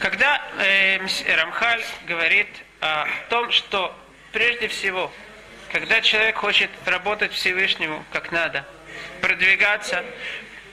Когда 0.00 0.46
э, 0.58 0.98
Рамхаль 1.34 1.82
говорит 2.06 2.48
о 2.82 3.06
том, 3.30 3.50
что 3.52 3.98
прежде 4.32 4.68
всего 4.68 5.10
когда 5.74 6.00
человек 6.02 6.36
хочет 6.36 6.70
работать 6.86 7.32
Всевышнему 7.32 8.04
как 8.12 8.30
надо, 8.30 8.64
продвигаться, 9.20 10.04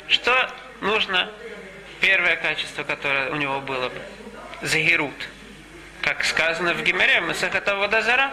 что 0.08 0.32
нужно? 0.80 1.32
Первое 2.00 2.36
качество, 2.36 2.84
которое 2.84 3.32
у 3.32 3.36
него 3.36 3.62
было 3.62 3.90
бы. 3.90 4.00
Загирут. 4.62 5.16
Как 6.04 6.24
сказано 6.24 6.76
в 6.76 6.84
Гимере, 6.84 7.20
Масахата 7.22 7.76
Водазара. 7.78 8.32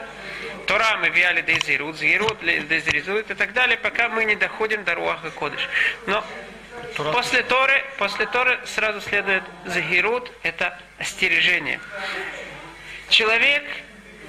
Тора 0.67 0.99
мы 0.99 1.09
вяли 1.09 1.41
дезирут, 1.41 1.97
зирут, 1.97 2.39
дезиризует 2.41 3.31
и 3.31 3.35
так 3.35 3.55
далее, 3.55 3.79
пока 3.79 4.11
мы 4.11 4.27
не 4.27 4.37
доходим 4.37 4.85
до 4.85 4.95
Руаха 4.95 5.31
Кодыш. 5.31 5.67
Но 6.07 6.23
Тура. 6.95 7.13
после 7.13 7.43
Торы, 7.45 7.83
после 7.97 8.27
Торы 8.27 8.61
сразу 8.67 9.01
следует 9.01 9.43
загирут, 9.65 10.31
это 10.43 10.79
остережение. 10.99 11.81
Человек 13.09 13.65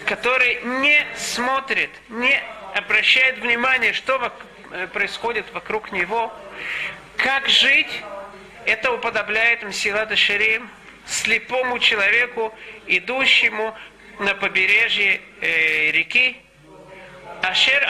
который 0.05 0.61
не 0.63 1.05
смотрит, 1.15 1.89
не 2.09 2.41
обращает 2.75 3.39
внимание, 3.39 3.93
что 3.93 4.31
э, 4.71 4.87
происходит 4.87 5.51
вокруг 5.53 5.91
него, 5.91 6.33
как 7.17 7.49
жить, 7.49 8.03
это 8.65 8.91
уподобляет 8.91 9.63
Мсилата 9.63 10.15
Шерим 10.15 10.69
слепому 11.05 11.79
человеку, 11.79 12.53
идущему 12.85 13.75
на 14.19 14.35
побережье 14.35 15.21
э, 15.41 15.91
реки, 15.91 16.37
Ашер 17.41 17.87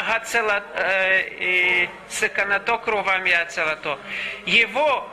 Саканато 2.07 2.77
кровами 2.77 3.31
Ацелато. 3.31 3.99
Его 4.45 5.09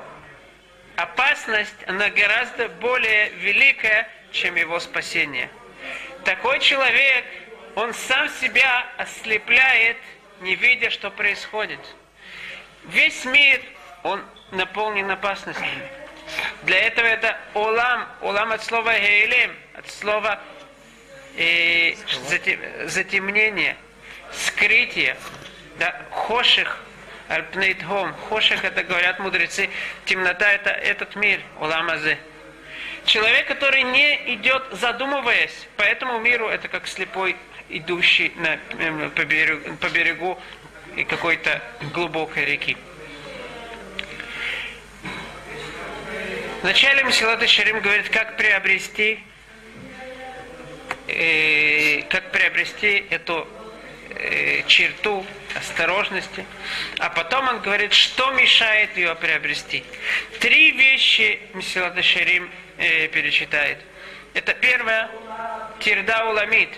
опасность, 0.96 1.74
она 1.86 2.10
гораздо 2.10 2.68
более 2.68 3.30
великая, 3.30 4.08
чем 4.32 4.56
его 4.56 4.78
спасение 4.78 5.48
такой 6.26 6.58
человек, 6.58 7.24
он 7.76 7.94
сам 7.94 8.28
себя 8.28 8.84
ослепляет, 8.98 9.96
не 10.40 10.56
видя, 10.56 10.90
что 10.90 11.10
происходит. 11.10 11.78
Весь 12.86 13.24
мир, 13.24 13.60
он 14.02 14.22
наполнен 14.50 15.08
опасностями. 15.10 15.88
Для 16.64 16.80
этого 16.80 17.06
это 17.06 17.38
улам, 17.54 18.08
улам 18.20 18.50
от 18.50 18.62
слова 18.64 18.98
гейлем, 18.98 19.54
от 19.74 19.88
слова 19.88 20.40
э, 21.36 21.94
затемнение, 22.86 23.76
скрытие, 24.32 25.16
да, 25.78 26.02
хоших, 26.10 26.82
альпнейтхом. 27.28 28.12
Хоших, 28.28 28.64
это 28.64 28.82
говорят 28.82 29.20
мудрецы, 29.20 29.70
темнота 30.04 30.50
это 30.50 30.70
этот 30.70 31.14
мир, 31.14 31.40
улам 31.60 31.88
азе. 31.88 32.18
Человек, 33.06 33.46
который 33.46 33.84
не 33.84 34.34
идет 34.34 34.64
задумываясь 34.72 35.68
по 35.76 35.82
этому 35.82 36.18
миру, 36.18 36.48
это 36.48 36.66
как 36.66 36.88
слепой, 36.88 37.36
идущий 37.68 38.32
на, 38.36 38.58
эм, 38.82 39.10
по 39.12 39.24
берегу, 39.24 39.76
по 39.76 39.88
берегу 39.88 40.38
какой-то 41.08 41.62
глубокой 41.94 42.44
реки. 42.44 42.76
Вначале 46.62 47.04
Масилат 47.04 47.48
Шарим 47.48 47.80
говорит, 47.80 48.08
как 48.08 48.36
приобрести, 48.36 49.20
э, 51.06 52.02
как 52.08 52.32
приобрести 52.32 53.06
эту 53.10 53.46
э, 54.10 54.62
черту 54.66 55.24
осторожности. 55.54 56.44
А 56.98 57.10
потом 57.10 57.46
он 57.46 57.60
говорит, 57.60 57.92
что 57.92 58.32
мешает 58.32 58.96
ее 58.96 59.14
приобрести. 59.14 59.84
Три 60.40 60.72
вещи 60.72 61.38
Масилат 61.52 62.02
Шарим 62.04 62.50
э, 62.78 63.08
перечитает. 63.08 63.78
Это 64.34 64.52
первое, 64.54 65.08
тирда 65.80 66.28
уламит. 66.28 66.70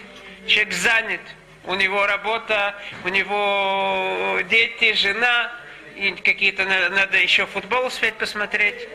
Человек 0.46 0.72
занят, 0.72 1.20
у 1.64 1.74
него 1.74 2.06
работа, 2.06 2.74
у 3.04 3.08
него 3.08 4.40
дети, 4.48 4.92
жена, 4.94 5.52
и 5.96 6.12
какие-то 6.12 6.64
надо 6.64 7.18
еще 7.18 7.46
футбол 7.46 7.86
успеть 7.86 8.14
посмотреть. 8.14 8.88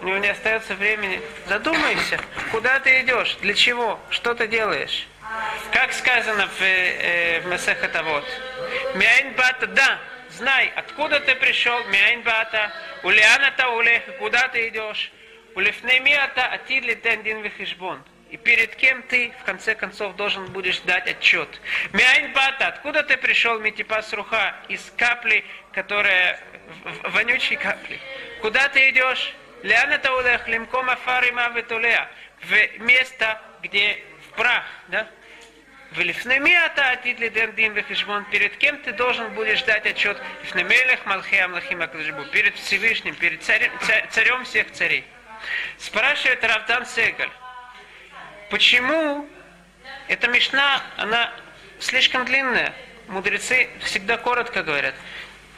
У 0.00 0.06
него 0.06 0.18
не 0.18 0.28
остается 0.28 0.74
времени. 0.74 1.20
Задумайся, 1.46 2.20
куда 2.50 2.78
ты 2.80 3.00
идешь, 3.00 3.36
для 3.40 3.54
чего, 3.54 3.98
что 4.10 4.34
ты 4.34 4.46
делаешь. 4.48 5.06
Как 5.72 5.92
сказано 5.92 6.46
в, 6.46 6.62
э, 6.62 7.40
в 7.40 7.48
Масехатавод. 7.48 8.24
Мяйн 8.94 9.34
бата, 9.34 9.66
да, 9.66 9.98
знай, 10.30 10.72
откуда 10.76 11.20
ты 11.20 11.34
пришел, 11.34 11.84
мяйн 11.84 12.22
бата, 12.22 12.72
улиана 13.02 13.52
та 13.56 13.70
улех, 13.70 14.02
куда 14.18 14.48
ты 14.48 14.68
идешь. 14.68 15.12
И 18.30 18.36
перед 18.36 18.76
кем 18.76 19.02
ты, 19.04 19.32
в 19.40 19.44
конце 19.44 19.74
концов, 19.74 20.14
должен 20.16 20.46
будешь 20.52 20.80
дать 20.80 21.08
отчет. 21.08 21.48
Мяйн 21.92 22.32
бата, 22.32 22.68
откуда 22.68 23.02
ты 23.02 23.16
пришел, 23.16 23.58
митипас 23.58 24.12
руха, 24.12 24.54
из 24.68 24.92
капли, 24.98 25.44
которая, 25.72 26.38
вонючей 27.04 27.56
капли. 27.56 27.98
Куда 28.42 28.68
ты 28.68 28.90
идешь? 28.90 29.34
Ляна 29.62 29.98
таулех, 29.98 30.46
лимком 30.46 30.90
афарима 30.90 31.48
ветулея. 31.54 32.08
В 32.42 32.78
место, 32.80 33.40
где 33.62 34.02
в 34.26 34.36
прах, 34.36 34.64
да? 34.88 35.08
Велифнемиата 35.92 36.90
атидли 36.90 37.28
дендин 37.30 37.72
вихишбон. 37.72 38.26
Перед 38.26 38.56
кем 38.58 38.76
ты 38.82 38.92
должен 38.92 39.32
будешь 39.32 39.62
дать 39.62 39.86
отчет? 39.86 40.20
Лифнемелех 40.42 41.06
малхеам 41.06 41.54
лахим 41.54 41.80
Перед 42.30 42.54
Всевышним, 42.56 43.14
перед 43.14 43.42
царем, 43.42 43.72
царем 44.10 44.44
всех 44.44 44.70
царей. 44.72 45.04
Спрашивает 45.78 46.42
Равдан 46.44 46.86
Сегаль, 46.86 47.30
почему 48.50 49.28
эта 50.08 50.28
мешна, 50.28 50.82
она 50.96 51.32
слишком 51.78 52.24
длинная? 52.24 52.72
Мудрецы 53.08 53.68
всегда 53.80 54.18
коротко 54.18 54.62
говорят. 54.62 54.94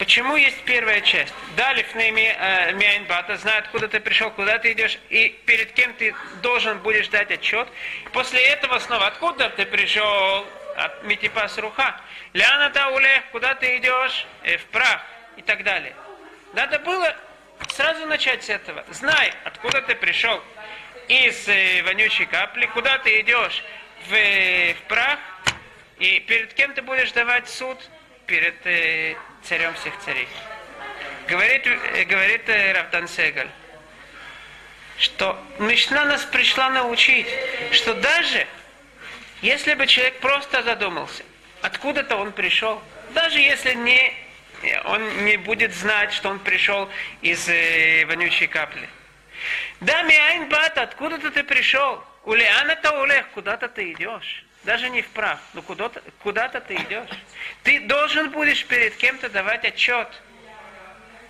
Почему 0.01 0.37
есть 0.37 0.63
первая 0.65 1.03
часть? 1.03 1.35
Дали 1.57 1.83
в 1.83 1.95
Миайнбата, 1.95 3.37
знает, 3.37 3.67
откуда 3.67 3.87
ты 3.87 4.01
пришел, 4.01 4.31
куда 4.31 4.59
ты 4.59 4.73
идешь, 4.73 4.99
и 5.11 5.29
перед 5.45 5.73
кем 5.73 5.93
ты 5.93 6.15
должен 6.41 6.79
будешь 6.79 7.09
дать 7.09 7.31
отчет. 7.31 7.69
После 8.13 8.41
этого 8.41 8.79
снова, 8.79 9.09
откуда 9.09 9.51
ты 9.51 9.67
пришел? 9.67 10.47
От 10.77 11.05
Митипас 11.05 11.59
Руха. 11.59 12.01
Ляна 12.33 12.71
Таулех, 12.71 13.25
куда 13.33 13.55
ты 13.55 13.77
идешь? 13.77 14.27
Э, 14.43 14.57
в 14.57 14.65
прах 14.67 15.03
и 15.37 15.43
так 15.43 15.65
далее. 15.65 15.95
Надо 16.55 16.79
было 16.79 17.15
сразу 17.69 18.07
начать 18.07 18.45
с 18.45 18.49
этого. 18.49 18.85
Знай, 18.91 19.33
откуда 19.45 19.83
ты 19.83 19.95
пришел 19.95 20.43
из 21.09 21.49
э, 21.49 21.83
вонючей 21.83 22.27
капли, 22.27 22.67
куда 22.67 22.99
ты 22.99 23.21
идешь 23.21 23.65
в, 24.09 24.15
э, 24.15 24.75
в 24.75 24.83
прах, 24.89 25.19
и 25.99 26.21
перед 26.21 26.55
кем 26.55 26.75
ты 26.75 26.83
будешь 26.83 27.13
давать 27.13 27.49
суд? 27.49 27.79
Перед 28.27 28.55
э, 28.65 29.17
царем 29.43 29.75
всех 29.75 29.99
царей. 30.05 30.29
Говорит, 31.29 31.67
э, 31.67 32.05
говорит 32.05 32.49
э, 32.49 32.73
Равдан 32.73 33.09
Сегаль, 33.09 33.51
что 34.99 35.39
Мишна 35.59 36.05
нас 36.05 36.25
пришла 36.25 36.71
научить, 36.71 37.27
что 37.73 37.95
даже 37.95 38.47
если 39.43 39.75
бы 39.75 39.87
человек 39.87 40.21
просто 40.21 40.63
задумался, 40.63 41.25
откуда-то 41.63 42.17
он 42.17 42.33
пришел, 42.33 42.83
даже 43.15 43.39
если 43.39 43.75
не, 43.75 44.15
он 44.85 45.25
не 45.25 45.37
будет 45.37 45.73
знать, 45.73 46.13
что 46.13 46.29
он 46.29 46.39
пришел 46.39 46.89
из 47.23 47.49
э, 47.49 48.05
вонючей 48.07 48.47
капли. 48.47 48.89
Да, 49.81 50.03
Миайн 50.03 50.49
Бат, 50.49 50.77
откуда-то 50.77 51.31
ты 51.31 51.43
пришел? 51.43 52.05
Улиана-то 52.25 53.01
улех, 53.01 53.27
куда-то 53.31 53.69
ты 53.69 53.93
идешь. 53.93 54.45
Даже 54.65 54.91
не 54.91 55.01
в 55.01 55.09
прав, 55.09 55.39
но 55.55 55.63
куда-то, 55.63 56.03
куда-то 56.23 56.61
ты 56.61 56.75
идешь. 56.75 57.09
Ты 57.63 57.81
должен 57.81 58.31
будешь 58.31 58.67
перед 58.67 58.95
кем-то 58.97 59.31
давать 59.31 59.65
отчет. 59.65 60.09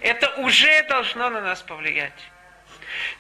Это 0.01 0.29
уже 0.37 0.83
должно 0.89 1.31
на 1.31 1.41
нас 1.41 1.63
повлиять. 1.63 2.13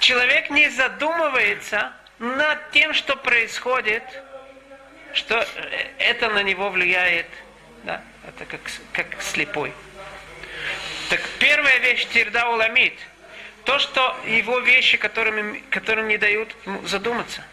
Человек 0.00 0.50
не 0.50 0.68
задумывается 0.68 1.92
над 2.18 2.70
тем, 2.72 2.92
что 2.92 3.14
происходит, 3.14 4.02
что 5.12 5.36
э, 5.36 5.86
это 5.98 6.28
на 6.30 6.42
него 6.42 6.70
влияет. 6.70 7.26
Да? 7.84 8.02
Это 8.26 8.44
как, 8.46 8.60
как 8.92 9.22
слепой. 9.22 9.72
Так 11.10 11.20
первая 11.40 11.78
вещь 11.78 12.06
тирда 12.12 12.48
уламит. 12.50 12.94
То, 13.64 13.80
что 13.80 14.16
его 14.24 14.60
вещи, 14.60 14.96
которыми, 14.96 15.58
которым 15.68 16.06
не 16.06 16.16
дают 16.18 16.54
задуматься. 16.84 17.44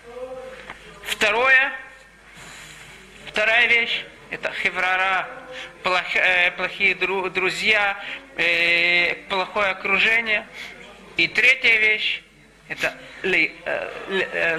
Второе, 1.03 1.73
вторая 3.25 3.65
вещь, 3.65 4.05
это 4.29 4.53
хеврара, 4.61 5.27
плох, 5.81 6.15
э, 6.15 6.51
плохие 6.51 6.93
дру, 6.93 7.31
друзья, 7.31 7.97
э, 8.35 9.15
плохое 9.27 9.71
окружение. 9.71 10.45
И 11.17 11.27
третья 11.27 11.77
вещь, 11.77 12.21
это 12.67 12.95
ли, 13.23 13.55
э, 13.65 14.57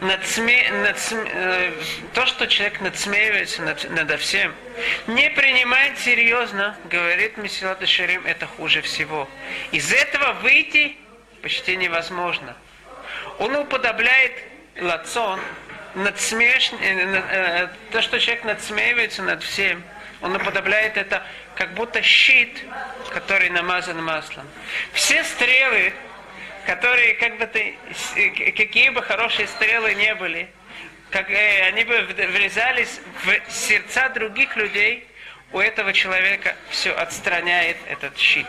Надсме, 0.00 0.70
надсме, 0.70 1.30
э, 1.30 1.72
то, 2.14 2.24
что 2.24 2.46
человек 2.46 2.80
надсмеивается 2.80 3.60
над, 3.60 3.90
над 3.90 4.18
всем, 4.18 4.54
не 5.06 5.28
принимает 5.28 5.98
серьезно, 5.98 6.74
говорит 6.86 7.36
Месилат 7.36 7.86
Шарим, 7.86 8.24
это 8.24 8.46
хуже 8.46 8.80
всего. 8.80 9.28
Из 9.72 9.92
этого 9.92 10.32
выйти 10.40 10.96
почти 11.42 11.76
невозможно. 11.76 12.56
Он 13.38 13.54
уподобляет 13.56 14.32
лацон, 14.80 15.38
надсмеш... 15.94 16.72
Э, 16.80 17.22
э, 17.30 17.68
то, 17.92 18.00
что 18.00 18.18
человек 18.18 18.44
надсмеивается 18.44 19.22
над 19.22 19.42
всем, 19.42 19.82
он 20.22 20.34
уподобляет 20.34 20.96
это 20.96 21.22
как 21.54 21.74
будто 21.74 22.02
щит, 22.02 22.64
который 23.10 23.50
намазан 23.50 24.02
маслом. 24.02 24.46
Все 24.94 25.24
стрелы, 25.24 25.92
которые, 26.66 27.14
как 27.14 27.38
бы 27.38 27.46
ты, 27.46 27.76
какие 28.52 28.90
бы 28.90 29.02
хорошие 29.02 29.48
стрелы 29.48 29.94
не 29.94 30.14
были, 30.14 30.48
как, 31.10 31.30
э, 31.30 31.66
они 31.66 31.84
бы 31.84 32.00
врезались 32.02 33.00
в 33.24 33.50
сердца 33.50 34.08
других 34.10 34.56
людей, 34.56 35.06
у 35.52 35.58
этого 35.58 35.92
человека 35.92 36.54
все 36.70 36.92
отстраняет 36.92 37.76
этот 37.88 38.16
щит. 38.16 38.46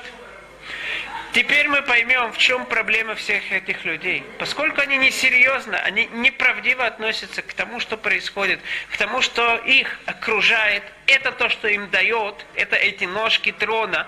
Теперь 1.34 1.70
мы 1.70 1.82
поймем, 1.82 2.34
в 2.34 2.38
чем 2.38 2.66
проблема 2.66 3.16
всех 3.16 3.54
этих 3.54 3.86
людей. 3.86 4.22
Поскольку 4.38 4.82
они 4.82 4.98
несерьезно, 4.98 5.80
они 5.80 6.08
неправдиво 6.12 6.86
относятся 6.86 7.42
к 7.42 7.54
тому, 7.54 7.80
что 7.80 7.96
происходит, 7.96 8.60
к 8.92 8.98
тому, 8.98 9.22
что 9.22 9.56
их 9.60 9.98
окружает. 10.06 10.84
Это 11.08 11.32
то, 11.32 11.48
что 11.48 11.70
им 11.70 11.90
дает, 11.90 12.46
это 12.56 12.76
эти 12.76 13.06
ножки 13.06 13.54
трона. 13.54 14.08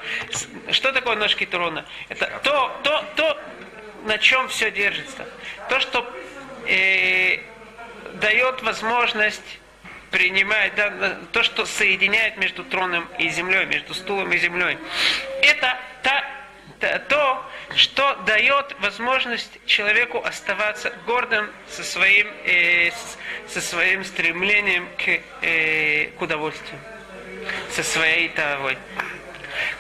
Что 0.72 0.92
такое 0.92 1.16
ножки 1.16 1.46
трона? 1.46 1.86
Это 2.10 2.28
то, 2.44 2.82
то, 2.84 3.06
то, 3.16 3.42
на 4.06 4.18
чем 4.18 4.48
все 4.50 4.72
держится. 4.72 5.28
То, 5.70 5.80
что 5.80 6.08
э, 6.68 7.40
дает 8.16 8.62
возможность 8.62 9.60
принимать, 10.12 10.76
да, 10.76 11.18
то, 11.32 11.44
что 11.44 11.66
соединяет 11.66 12.38
между 12.38 12.64
троном 12.64 13.08
и 13.18 13.30
землей, 13.30 13.66
между 13.66 13.94
стулом 13.94 14.32
и 14.32 14.38
землей. 14.38 14.78
Это 15.42 15.78
та 16.04 16.24
то, 17.08 17.50
что 17.76 18.16
дает 18.26 18.76
возможность 18.80 19.60
человеку 19.66 20.22
оставаться 20.24 20.92
гордым 21.06 21.50
со 21.70 21.84
своим, 21.84 22.28
э, 22.46 22.92
со 23.48 23.62
своим 23.62 24.04
стремлением 24.04 24.88
к, 24.98 25.22
э, 25.42 26.08
к 26.18 26.22
удовольствию, 26.22 26.80
со 27.72 27.84
своей 27.84 28.30
тавой. 28.30 28.78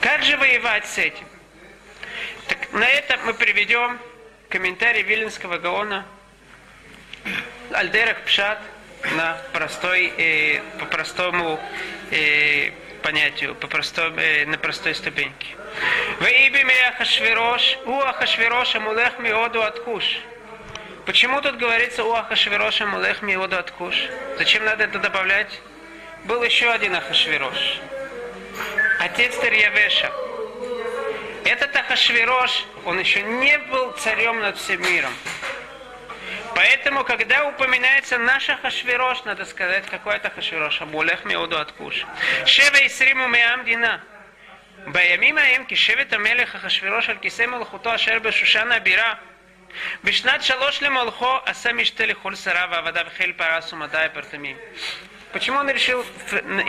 Как 0.02 0.24
же 0.24 0.38
воевать 0.38 0.88
с 0.88 0.98
этим? 0.98 1.26
Так 2.48 2.72
на 2.72 2.88
это 2.88 3.18
мы 3.26 3.34
приведем 3.34 4.00
комментарий 4.54 5.02
Виленского 5.02 5.58
Гаона 5.58 6.06
Альдерах 7.72 8.22
Пшат 8.22 8.60
на 9.16 9.36
простой, 9.52 10.13
э, 10.16 10.62
по 10.80 10.86
простому 10.86 11.60
э, 12.12 12.70
понятию, 13.02 13.56
по 13.56 13.66
простой, 13.66 14.13
э, 14.16 14.46
на 14.46 14.60
простой 14.60 14.94
ступеньке. 14.94 15.48
Ваибиме 16.20 16.76
Ахашвирош, 16.89 17.80
у 17.88 18.00
Ахашвироша 18.02 18.80
мулех 18.80 19.18
миоду 19.18 19.63
откуш. 19.63 20.20
Почему 21.08 21.42
тут 21.42 21.58
говорится 21.58 22.04
у 22.04 22.13
Ахашвироша 22.13 22.86
мулех 22.86 23.24
миоду 23.24 23.58
откуш? 23.58 23.96
Зачем 24.38 24.66
надо 24.66 24.84
это 24.84 25.00
добавлять? 25.00 25.60
Был 26.26 26.44
еще 26.44 26.70
один 26.70 26.96
Ахашвирош. 26.96 27.80
Отец 29.00 29.36
Тарьявеша. 29.36 30.12
Этот 31.45 31.75
Ахашвирош, 31.77 32.67
он 32.85 32.99
еще 32.99 33.23
не 33.23 33.59
был 33.59 33.93
царем 33.93 34.41
над 34.41 34.57
всем 34.59 34.83
миром. 34.83 35.12
Поэтому, 36.55 37.05
когда 37.05 37.45
упоминается 37.49 38.19
наша 38.19 38.57
Хашвирош, 38.57 39.25
надо 39.25 39.45
сказать, 39.45 39.87
какой 39.87 40.17
это 40.17 40.31
Хашвирош, 40.31 40.81
Абулех 40.83 41.25
Меуду 41.25 41.59
Откуш. 41.59 42.05
Шева 42.47 42.77
и 42.79 42.88
Сриму 42.88 43.29
Меам 43.29 43.64
Дина. 43.64 44.03
בימים 44.87 45.38
ההם 45.38 45.64
כשבט 45.69 46.12
המלך 46.12 46.55
אחשורוש 46.55 47.09
על 47.09 47.17
כיסא 47.21 47.47
מלכותו 47.47 47.95
אשר 47.95 48.19
בשושן 48.19 48.73
הבירה 48.73 49.14
בשנת 50.05 50.43
שלוש 50.43 50.83
למלכו 50.83 51.37
עשה 51.47 51.73
משתה 51.73 52.07
לכל 52.07 52.35
שריו 52.35 52.69
ועבדיו 52.71 53.07
חיל 53.17 53.33
פרס 53.33 53.73
ומדי 53.73 54.07
פרטמים. 54.12 54.57
Почему 55.31 55.59
он 55.59 55.69
решил 55.69 56.03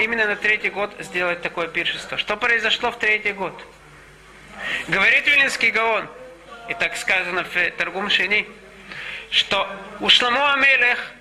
именно 0.04 0.26
на 0.26 0.36
третий 0.36 0.70
год 0.70 0.94
сделать 1.00 1.42
такое 1.42 1.70
пиршество? 1.70 2.18
Что 2.18 2.36
произошло 2.36 2.92
в 2.92 3.00
третий 3.00 3.32
год? 3.32 3.54
Говорит 4.89 5.27
Вилинский 5.27 5.71
Гаон, 5.71 6.09
и 6.69 6.75
так 6.75 6.97
сказано 6.97 7.45
в 7.45 7.71
Торгум 7.73 8.11
Шини, 8.11 8.47
что 9.31 9.69
у 10.01 10.09
Шламу 10.09 10.45
Амелех 10.45 11.13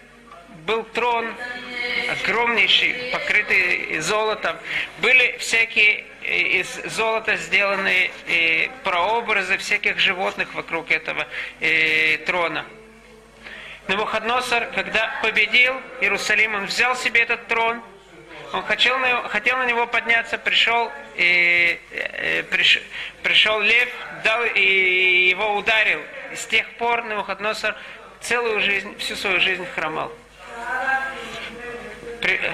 был 0.66 0.84
трон 0.84 1.34
огромнейший, 2.10 3.12
покрытый 3.12 4.00
золотом. 4.00 4.56
Были 5.00 5.38
всякие 5.40 6.06
э, 6.24 6.38
из 6.60 6.82
золота 6.86 7.36
сделанные 7.38 8.12
э, 8.28 8.70
прообразы 8.84 9.58
всяких 9.58 10.00
животных 10.00 10.54
вокруг 10.54 10.92
этого 10.92 11.28
э, 11.60 12.18
трона. 12.20 12.66
Навуходносор, 13.88 14.68
когда 14.68 15.14
победил 15.22 15.74
Иерусалим, 16.00 16.56
он 16.56 16.66
взял 16.68 16.96
себе 16.96 17.22
этот 17.22 17.48
трон, 17.48 17.82
он 18.54 18.64
хотел 18.64 19.00
на, 19.00 19.10
него, 19.10 19.28
хотел 19.30 19.58
на 19.58 19.66
него 19.66 19.88
подняться, 19.88 20.38
пришел, 20.38 20.92
и, 21.16 21.80
и, 21.92 22.44
приш, 22.52 22.80
пришел 23.24 23.60
лев, 23.60 23.90
дал 24.24 24.44
и 24.46 25.30
его 25.30 25.56
ударил. 25.56 26.00
И 26.32 26.36
с 26.36 26.46
тех 26.46 26.70
пор 26.78 27.04
Навуходносор 27.04 27.76
целую 28.22 28.62
жизнь, 28.62 28.96
всю 29.00 29.16
свою 29.16 29.40
жизнь 29.40 29.66
хромал. 29.74 30.12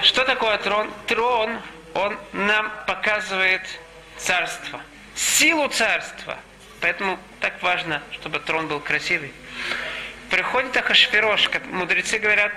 Что 0.02 0.24
такое 0.24 0.56
трон? 0.56 0.90
Трон, 1.06 1.60
он 1.92 2.18
нам 2.32 2.72
показывает 2.86 3.62
царство, 4.16 4.80
силу 5.14 5.68
царства. 5.68 6.38
Поэтому 6.80 7.18
так 7.40 7.62
важно, 7.62 8.02
чтобы 8.12 8.38
трон 8.40 8.68
был 8.68 8.80
красивый. 8.80 9.34
Приходит 10.30 10.74
Ахашфирош, 10.78 11.50
как 11.50 11.66
мудрецы 11.66 12.18
говорят, 12.18 12.52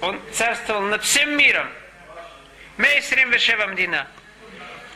он 0.00 0.18
царствовал 0.32 0.80
над 0.80 1.02
всем 1.02 1.36
миром. 1.36 1.68
Мейсрим 2.78 3.30
Вешевам 3.30 3.74
Дина. 3.74 4.06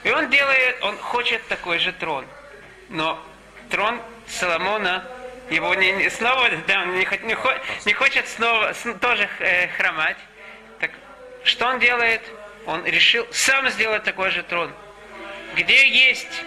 И 0.05 0.11
он 0.11 0.31
делает, 0.31 0.83
он 0.83 0.97
хочет 0.99 1.47
такой 1.49 1.79
же 1.79 1.93
трон. 1.93 2.25
Но 2.89 3.21
трон 3.71 4.01
Соломона, 4.29 5.05
его 5.51 5.75
не, 5.75 5.91
не 5.93 6.09
снова, 6.09 6.49
да, 6.69 6.85
не, 6.85 7.05
не, 7.05 7.37
не 7.85 7.93
хочет 7.93 8.29
снова 8.29 8.73
тоже 9.01 9.29
э, 9.41 9.69
хромать. 9.77 10.17
Так 10.79 10.93
что 11.43 11.67
он 11.67 11.81
делает? 11.81 12.23
Он 12.67 12.85
решил 12.85 13.27
сам 13.33 13.69
сделать 13.71 14.05
такой 14.05 14.31
же 14.31 14.45
трон. 14.45 14.73
Где 15.57 15.89
есть 15.89 16.45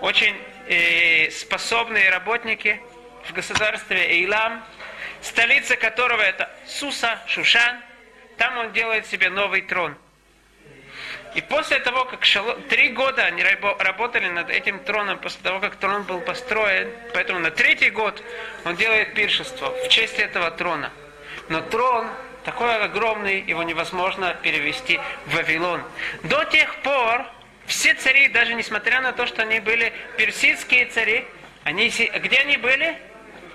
очень 0.00 0.36
э, 0.66 1.30
способные 1.30 2.10
работники 2.10 2.80
в 3.28 3.32
государстве 3.32 4.10
Эйлам, 4.10 4.64
столица 5.22 5.76
которого 5.76 6.20
это 6.20 6.50
Суса, 6.66 7.20
Шушан, 7.28 7.80
там 8.38 8.58
он 8.58 8.72
делает 8.72 9.06
себе 9.06 9.30
новый 9.30 9.62
трон. 9.62 9.96
И 11.34 11.40
после 11.40 11.80
того, 11.80 12.04
как 12.04 12.24
Шало... 12.24 12.54
три 12.68 12.90
года 12.90 13.24
они 13.24 13.42
работали 13.78 14.28
над 14.28 14.50
этим 14.50 14.78
троном, 14.78 15.18
после 15.18 15.42
того, 15.42 15.58
как 15.60 15.76
трон 15.76 16.04
был 16.04 16.20
построен, 16.20 16.90
поэтому 17.12 17.40
на 17.40 17.50
третий 17.50 17.90
год 17.90 18.22
он 18.64 18.76
делает 18.76 19.14
пиршество 19.14 19.70
в 19.70 19.88
честь 19.88 20.18
этого 20.18 20.50
трона. 20.52 20.92
Но 21.48 21.60
трон 21.60 22.08
такой 22.44 22.76
огромный, 22.76 23.40
его 23.40 23.62
невозможно 23.62 24.34
перевести 24.42 25.00
в 25.26 25.34
Вавилон. 25.34 25.82
До 26.22 26.44
тех 26.44 26.76
пор 26.82 27.24
все 27.66 27.94
цари, 27.94 28.28
даже 28.28 28.54
несмотря 28.54 29.00
на 29.00 29.12
то, 29.12 29.26
что 29.26 29.42
они 29.42 29.58
были 29.58 29.92
персидские 30.16 30.86
цари, 30.86 31.26
они, 31.64 31.88
где 31.88 32.38
они 32.38 32.58
были? 32.58 32.96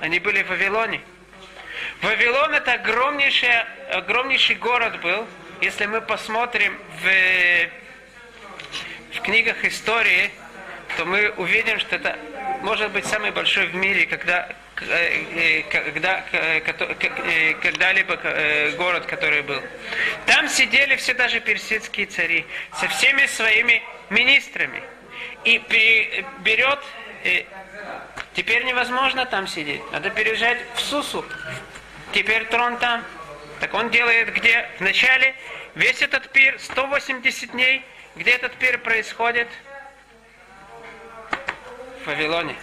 Они 0.02 0.20
были 0.20 0.44
в 0.44 0.50
Вавилоне. 0.50 1.02
Вавилон 2.02 2.54
это 2.56 2.74
огромнейший, 2.74 3.50
огромнейший 3.92 4.56
город 4.56 5.00
был. 5.02 5.28
Если 5.62 5.86
мы 5.88 6.00
посмотрим 6.00 6.78
в, 7.02 7.68
в 9.18 9.22
книгах 9.22 9.66
истории, 9.66 10.32
то 10.96 11.04
мы 11.04 11.32
увидим, 11.32 11.80
что 11.80 11.98
это 11.98 12.18
может 12.62 12.92
быть 12.92 13.06
самый 13.06 13.32
большой 13.32 13.68
в 13.68 13.76
мире, 13.76 14.06
когда, 14.06 14.50
э, 14.80 15.64
когда, 15.70 16.24
э, 16.32 16.62
э, 16.62 17.54
когда-либо 17.62 18.16
город, 18.78 19.06
который 19.06 19.42
был. 19.42 19.62
Там 20.26 20.48
сидели 20.48 20.96
все 20.96 21.14
даже 21.14 21.42
персидские 21.42 22.06
цари 22.06 22.46
со 22.80 22.88
всеми 22.88 23.26
своими 23.26 23.84
министрами. 24.10 24.82
И 25.44 25.62
берет 26.40 26.80
Теперь 28.34 28.64
невозможно 28.64 29.26
там 29.26 29.48
сидеть. 29.48 29.82
Надо 29.92 30.10
переезжать 30.12 30.60
в 30.76 30.80
Сусу. 30.80 31.26
Теперь 32.14 32.46
трон 32.46 32.78
там. 32.78 33.04
Так 33.60 33.74
он 33.74 33.90
делает 33.90 34.34
где? 34.34 34.66
Вначале 34.80 35.36
весь 35.76 36.02
этот 36.02 36.30
пир, 36.30 36.58
180 36.60 37.52
дней, 37.52 37.84
где 38.16 38.32
этот 38.32 38.54
пир 38.56 38.78
происходит? 38.80 39.48
В 42.04 42.08
Вавилоне. 42.08 42.56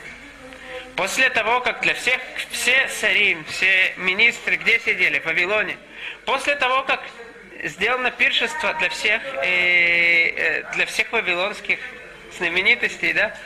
После 0.97 1.29
того, 1.29 1.61
как 1.61 1.83
для 1.83 1.93
всех, 1.93 2.19
все 2.51 2.89
цари, 2.89 3.37
все 3.49 3.93
министры, 3.99 4.57
где 4.57 4.81
сидели? 4.81 5.19
В 5.19 5.27
Вавилоне. 5.27 5.77
После 6.25 6.57
того, 6.57 6.83
как 6.85 7.03
сделано 7.63 8.11
пиршество 8.11 8.73
для 8.75 8.89
всех, 8.89 9.23
э, 9.45 10.63
для 10.75 10.87
всех 10.87 11.13
вавилонских 11.13 11.79
знаменитостей, 12.39 13.13
да, 13.13 13.37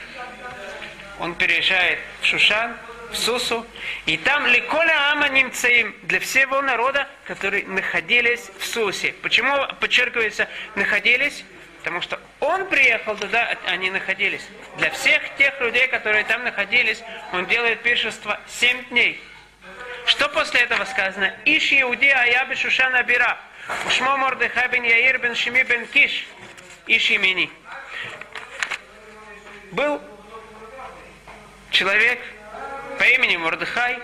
он 1.19 1.35
переезжает 1.35 1.99
в 2.23 2.27
Шушан, 2.27 2.77
в 3.11 3.17
Сусу, 3.17 3.67
и 4.07 4.17
там 4.17 4.47
ликоля 4.47 5.13
ама 5.13 5.29
немцеим 5.29 5.95
для 6.03 6.21
всего 6.21 6.61
народа, 6.63 7.09
которые 7.27 7.67
находились 7.67 8.51
в 8.59 8.65
Сусе. 8.65 9.15
Почему 9.23 9.55
подчеркивается 9.81 10.49
находились? 10.75 11.45
Потому 11.79 12.03
что 12.03 12.21
он 12.41 12.67
приехал 12.67 13.17
туда, 13.17 13.57
они 13.67 13.91
находились. 13.91 14.47
Для 14.77 14.91
всех 14.91 15.23
тех 15.37 15.59
людей, 15.61 15.89
которые 15.89 16.25
там 16.25 16.45
находились, 16.45 17.03
он 17.33 17.47
делает 17.47 17.83
пиршество 17.83 18.39
семь 18.47 18.85
дней. 18.91 19.21
Что 20.07 20.29
после 20.29 20.61
этого 20.61 20.85
сказано? 20.85 21.35
Иш 21.45 21.73
Иуди 21.73 22.09
Аябы 22.09 22.55
Шушана 22.55 23.03
Бира. 23.03 23.39
Ушмо 23.87 24.17
Мордыхай 24.17 24.69
бен 24.69 24.83
Яир 24.83 25.19
бен 25.19 25.35
Шими 25.35 25.63
бен 25.63 25.87
Киш. 25.87 26.27
Иш 26.87 27.11
имени. 27.11 27.51
Был 29.73 30.03
человек 31.71 32.19
по 33.01 33.05
имени 33.05 33.37
Мордыхай 33.39 33.99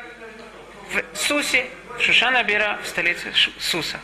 в 0.90 1.16
Сусе, 1.16 1.66
в 1.98 2.02
Шушанабира, 2.02 2.78
в 2.82 2.86
столице 2.86 3.30
Суса. 3.58 4.00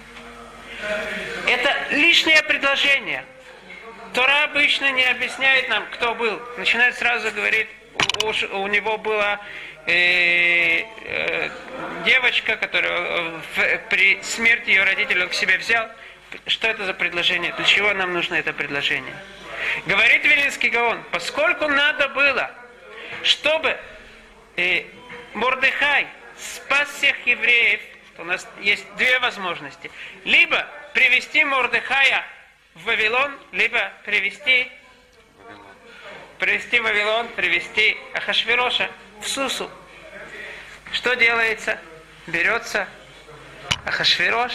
Это 1.49 1.75
лишнее 1.93 2.43
предложение. 2.43 3.25
Тора 4.13 4.45
обычно 4.45 4.93
не 4.93 5.05
объясняет 5.05 5.71
нам, 5.71 5.87
кто 5.93 6.15
был. 6.15 6.39
Начинает 6.59 6.95
сразу 6.99 7.31
говорить, 7.31 7.69
у, 8.23 8.57
у 8.59 8.67
него 8.67 8.99
была 8.99 9.41
э, 9.87 10.83
э, 11.07 11.51
девочка, 12.05 12.57
которая 12.57 13.31
в, 13.55 13.79
при 13.89 14.23
смерти 14.23 14.69
ее 14.69 14.85
родителей 14.85 15.23
он 15.23 15.31
к 15.31 15.35
себе 15.35 15.57
взял. 15.57 15.89
Что 16.47 16.69
это 16.69 16.85
за 16.85 16.93
предложение? 16.93 17.55
Для 17.55 17.65
чего 17.65 17.95
нам 17.95 18.13
нужно 18.13 18.35
это 18.35 18.53
предложение? 18.53 19.17
Говорит 19.87 20.23
Вилинский 20.23 20.69
Гаон, 20.69 21.03
поскольку 21.11 21.67
надо 21.67 22.09
было– 22.09 22.51
чтобы 23.23 23.77
э, 24.57 24.85
Мордыхай 25.35 26.07
спас 26.37 26.89
всех 26.91 27.27
евреев, 27.27 27.81
у 28.19 28.25
нас 28.25 28.47
есть 28.61 28.85
две 28.97 29.19
возможности. 29.21 29.91
Либо 30.25 30.67
привести 30.95 31.45
Мордыхая 31.45 32.25
в 32.75 32.85
Вавилон, 32.85 33.39
либо 33.53 33.93
привести 34.05 34.71
привести 36.39 36.81
Вавилон, 36.81 37.29
привести 37.29 37.97
Ахашвироша 38.15 38.91
в 39.21 39.29
Сусу. 39.29 39.71
Что 40.93 41.15
делается? 41.15 41.79
Берется 42.27 42.89
Ахашвирош, 43.87 44.53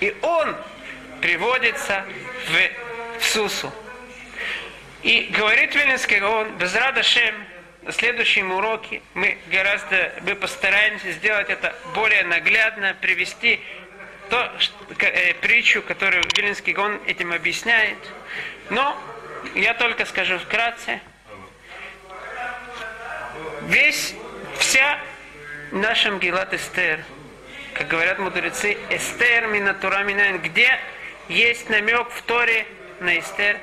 и 0.00 0.16
он 0.22 0.56
приводится 1.20 2.06
в, 2.46 3.20
в 3.20 3.24
Сусу. 3.26 3.72
И 5.02 5.30
говорит 5.36 5.74
Вилинский 5.74 6.22
он, 6.22 6.56
без 6.56 6.74
Радашем, 6.74 7.34
на 7.82 7.92
следующем 7.92 8.52
уроке 8.52 9.02
мы 9.14 9.38
гораздо 9.48 10.12
мы 10.22 10.34
постараемся 10.36 11.12
сделать 11.12 11.50
это 11.50 11.74
более 11.94 12.22
наглядно, 12.24 12.96
привести 13.00 13.60
то, 14.30 14.50
что, 14.58 14.74
э, 15.00 15.34
притчу, 15.34 15.82
которую 15.82 16.22
Вилинский 16.36 16.72
Гон 16.72 17.00
этим 17.06 17.32
объясняет. 17.32 17.98
Но 18.70 18.96
я 19.54 19.74
только 19.74 20.06
скажу 20.06 20.38
вкратце. 20.38 21.00
Весь, 23.62 24.14
вся 24.58 24.98
наша 25.72 26.12
Мгилат 26.12 26.54
Эстер, 26.54 27.04
как 27.74 27.88
говорят 27.88 28.18
мудрецы, 28.18 28.78
Эстер 28.90 29.48
Минатура 29.48 30.04
Минайн, 30.04 30.38
где 30.38 30.78
есть 31.28 31.68
намек 31.68 32.10
в 32.10 32.22
Торе 32.22 32.66
на 33.00 33.18
Эстер, 33.18 33.58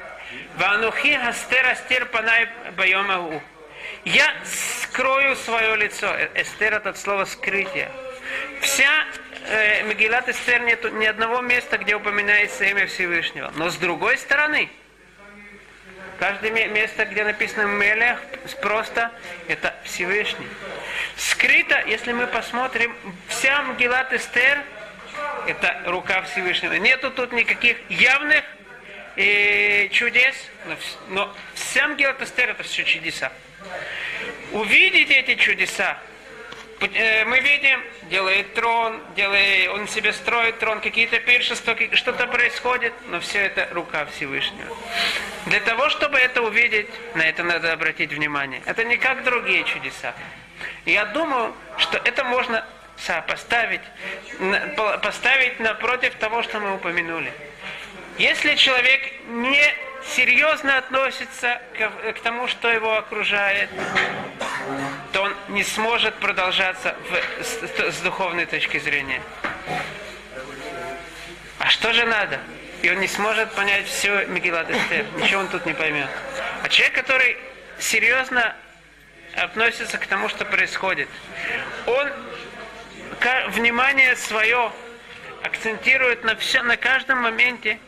Ванухи 0.58 1.14
Астер 1.14 1.66
Астер 1.66 2.06
Панай 2.06 2.50
Байомагу 2.76 3.42
я 4.06 4.34
скрою 4.46 5.36
свое 5.36 5.76
лицо. 5.76 6.08
Э, 6.08 6.30
Эстер 6.36 6.74
это 6.74 6.94
слово 6.94 7.26
скрытие. 7.26 7.92
Вся 8.62 9.06
э, 9.48 9.84
Мегилат 9.84 10.30
Эстер 10.30 10.62
нет 10.62 10.92
ни 10.94 11.06
одного 11.06 11.42
места, 11.42 11.78
где 11.78 11.96
упоминается 11.96 12.66
имя 12.66 12.88
Всевышнего. 12.88 13.52
Но 13.56 13.70
с 13.70 13.76
другой 13.78 14.18
стороны, 14.18 14.70
каждое 16.20 16.52
место, 16.68 17.06
где 17.06 17.24
написано 17.24 17.64
Мелех, 17.64 18.20
просто 18.62 19.12
это 19.48 19.76
Всевышний. 19.84 20.48
Скрыто, 21.16 21.82
если 21.88 22.14
мы 22.14 22.28
посмотрим, 22.28 22.96
вся 23.28 23.62
Мгилат 23.64 24.14
Эстер 24.14 24.60
это 25.48 25.82
рука 25.86 26.22
Всевышнего. 26.24 26.74
Нету 26.74 27.12
тут 27.12 27.32
никаких 27.34 27.78
явных 27.90 28.44
э, 29.16 29.90
чудес, 29.90 30.36
но, 30.66 30.76
но 31.10 31.36
вся 31.54 31.88
Мгилат 31.88 32.22
Эстер 32.22 32.50
это 32.50 32.64
все 32.64 32.84
чудеса 32.84 33.32
увидеть 34.52 35.12
эти 35.12 35.36
чудеса. 35.36 35.98
Э, 36.82 37.26
мы 37.26 37.40
видим, 37.42 37.82
делает 38.10 38.54
трон, 38.54 39.02
делает, 39.16 39.70
он 39.70 39.88
себе 39.88 40.14
строит 40.14 40.60
трон, 40.60 40.80
какие-то 40.80 41.20
пиршества, 41.20 41.76
что-то 41.94 42.28
происходит, 42.28 42.94
но 43.08 43.20
все 43.20 43.40
это 43.40 43.68
рука 43.72 44.06
Всевышнего. 44.06 44.76
Для 45.46 45.60
того, 45.60 45.90
чтобы 45.90 46.18
это 46.18 46.42
увидеть, 46.42 46.88
на 47.16 47.24
это 47.24 47.44
надо 47.44 47.74
обратить 47.74 48.14
внимание. 48.14 48.62
Это 48.66 48.84
не 48.86 48.98
как 48.98 49.24
другие 49.24 49.64
чудеса. 49.66 50.14
Я 50.86 51.06
думаю, 51.06 51.54
что 51.78 51.98
это 51.98 52.24
можно 52.24 52.66
сопоставить, 52.98 53.82
поставить 55.02 55.60
напротив 55.60 56.16
того, 56.16 56.44
что 56.44 56.60
мы 56.60 56.76
упомянули. 56.76 57.32
Если 58.18 58.56
человек 58.56 59.02
не 59.28 59.74
серьезно 60.16 60.78
относится 60.78 61.62
к, 61.78 62.14
к 62.14 62.20
тому, 62.22 62.48
что 62.48 62.70
его 62.70 62.98
окружает, 62.98 63.70
то 65.14 65.24
он 65.24 65.36
не 65.50 65.64
сможет 65.64 66.16
продолжаться 66.16 66.96
в, 67.10 67.44
с, 67.44 67.96
с 67.98 68.02
духовной 68.02 68.46
точки 68.46 68.80
зрения. 68.80 69.22
А 71.60 71.70
что 71.70 71.94
же 71.94 72.06
надо? 72.06 72.40
и 72.82 72.90
он 72.90 73.00
не 73.00 73.08
сможет 73.08 73.52
понять 73.52 73.88
все 73.88 74.26
Мегилат 74.28 74.70
Эстер. 74.70 75.06
Ничего 75.18 75.42
он 75.42 75.48
тут 75.50 75.66
не 75.66 75.74
поймет. 75.74 76.08
А 76.64 76.70
человек, 76.70 76.96
который 76.96 77.38
серьезно 77.78 78.56
относится 79.36 79.98
к 79.98 80.06
тому, 80.08 80.30
что 80.30 80.46
происходит, 80.46 81.10
он 81.86 82.10
внимание 83.50 84.16
свое 84.16 84.72
акцентирует 85.44 86.24
на 86.24 86.36
все, 86.36 86.62
на 86.64 86.78
каждом 86.78 87.20
моменте. 87.20 87.80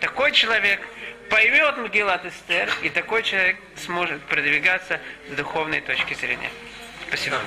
Такой 0.00 0.32
человек 0.32 0.80
поймет 1.34 1.76
Магилат 1.78 2.24
Эстер, 2.24 2.70
и 2.82 2.90
такой 2.90 3.24
человек 3.24 3.56
сможет 3.84 4.22
продвигаться 4.22 5.00
с 5.28 5.34
духовной 5.34 5.80
точки 5.80 6.14
зрения. 6.14 6.48
Спасибо. 7.08 7.40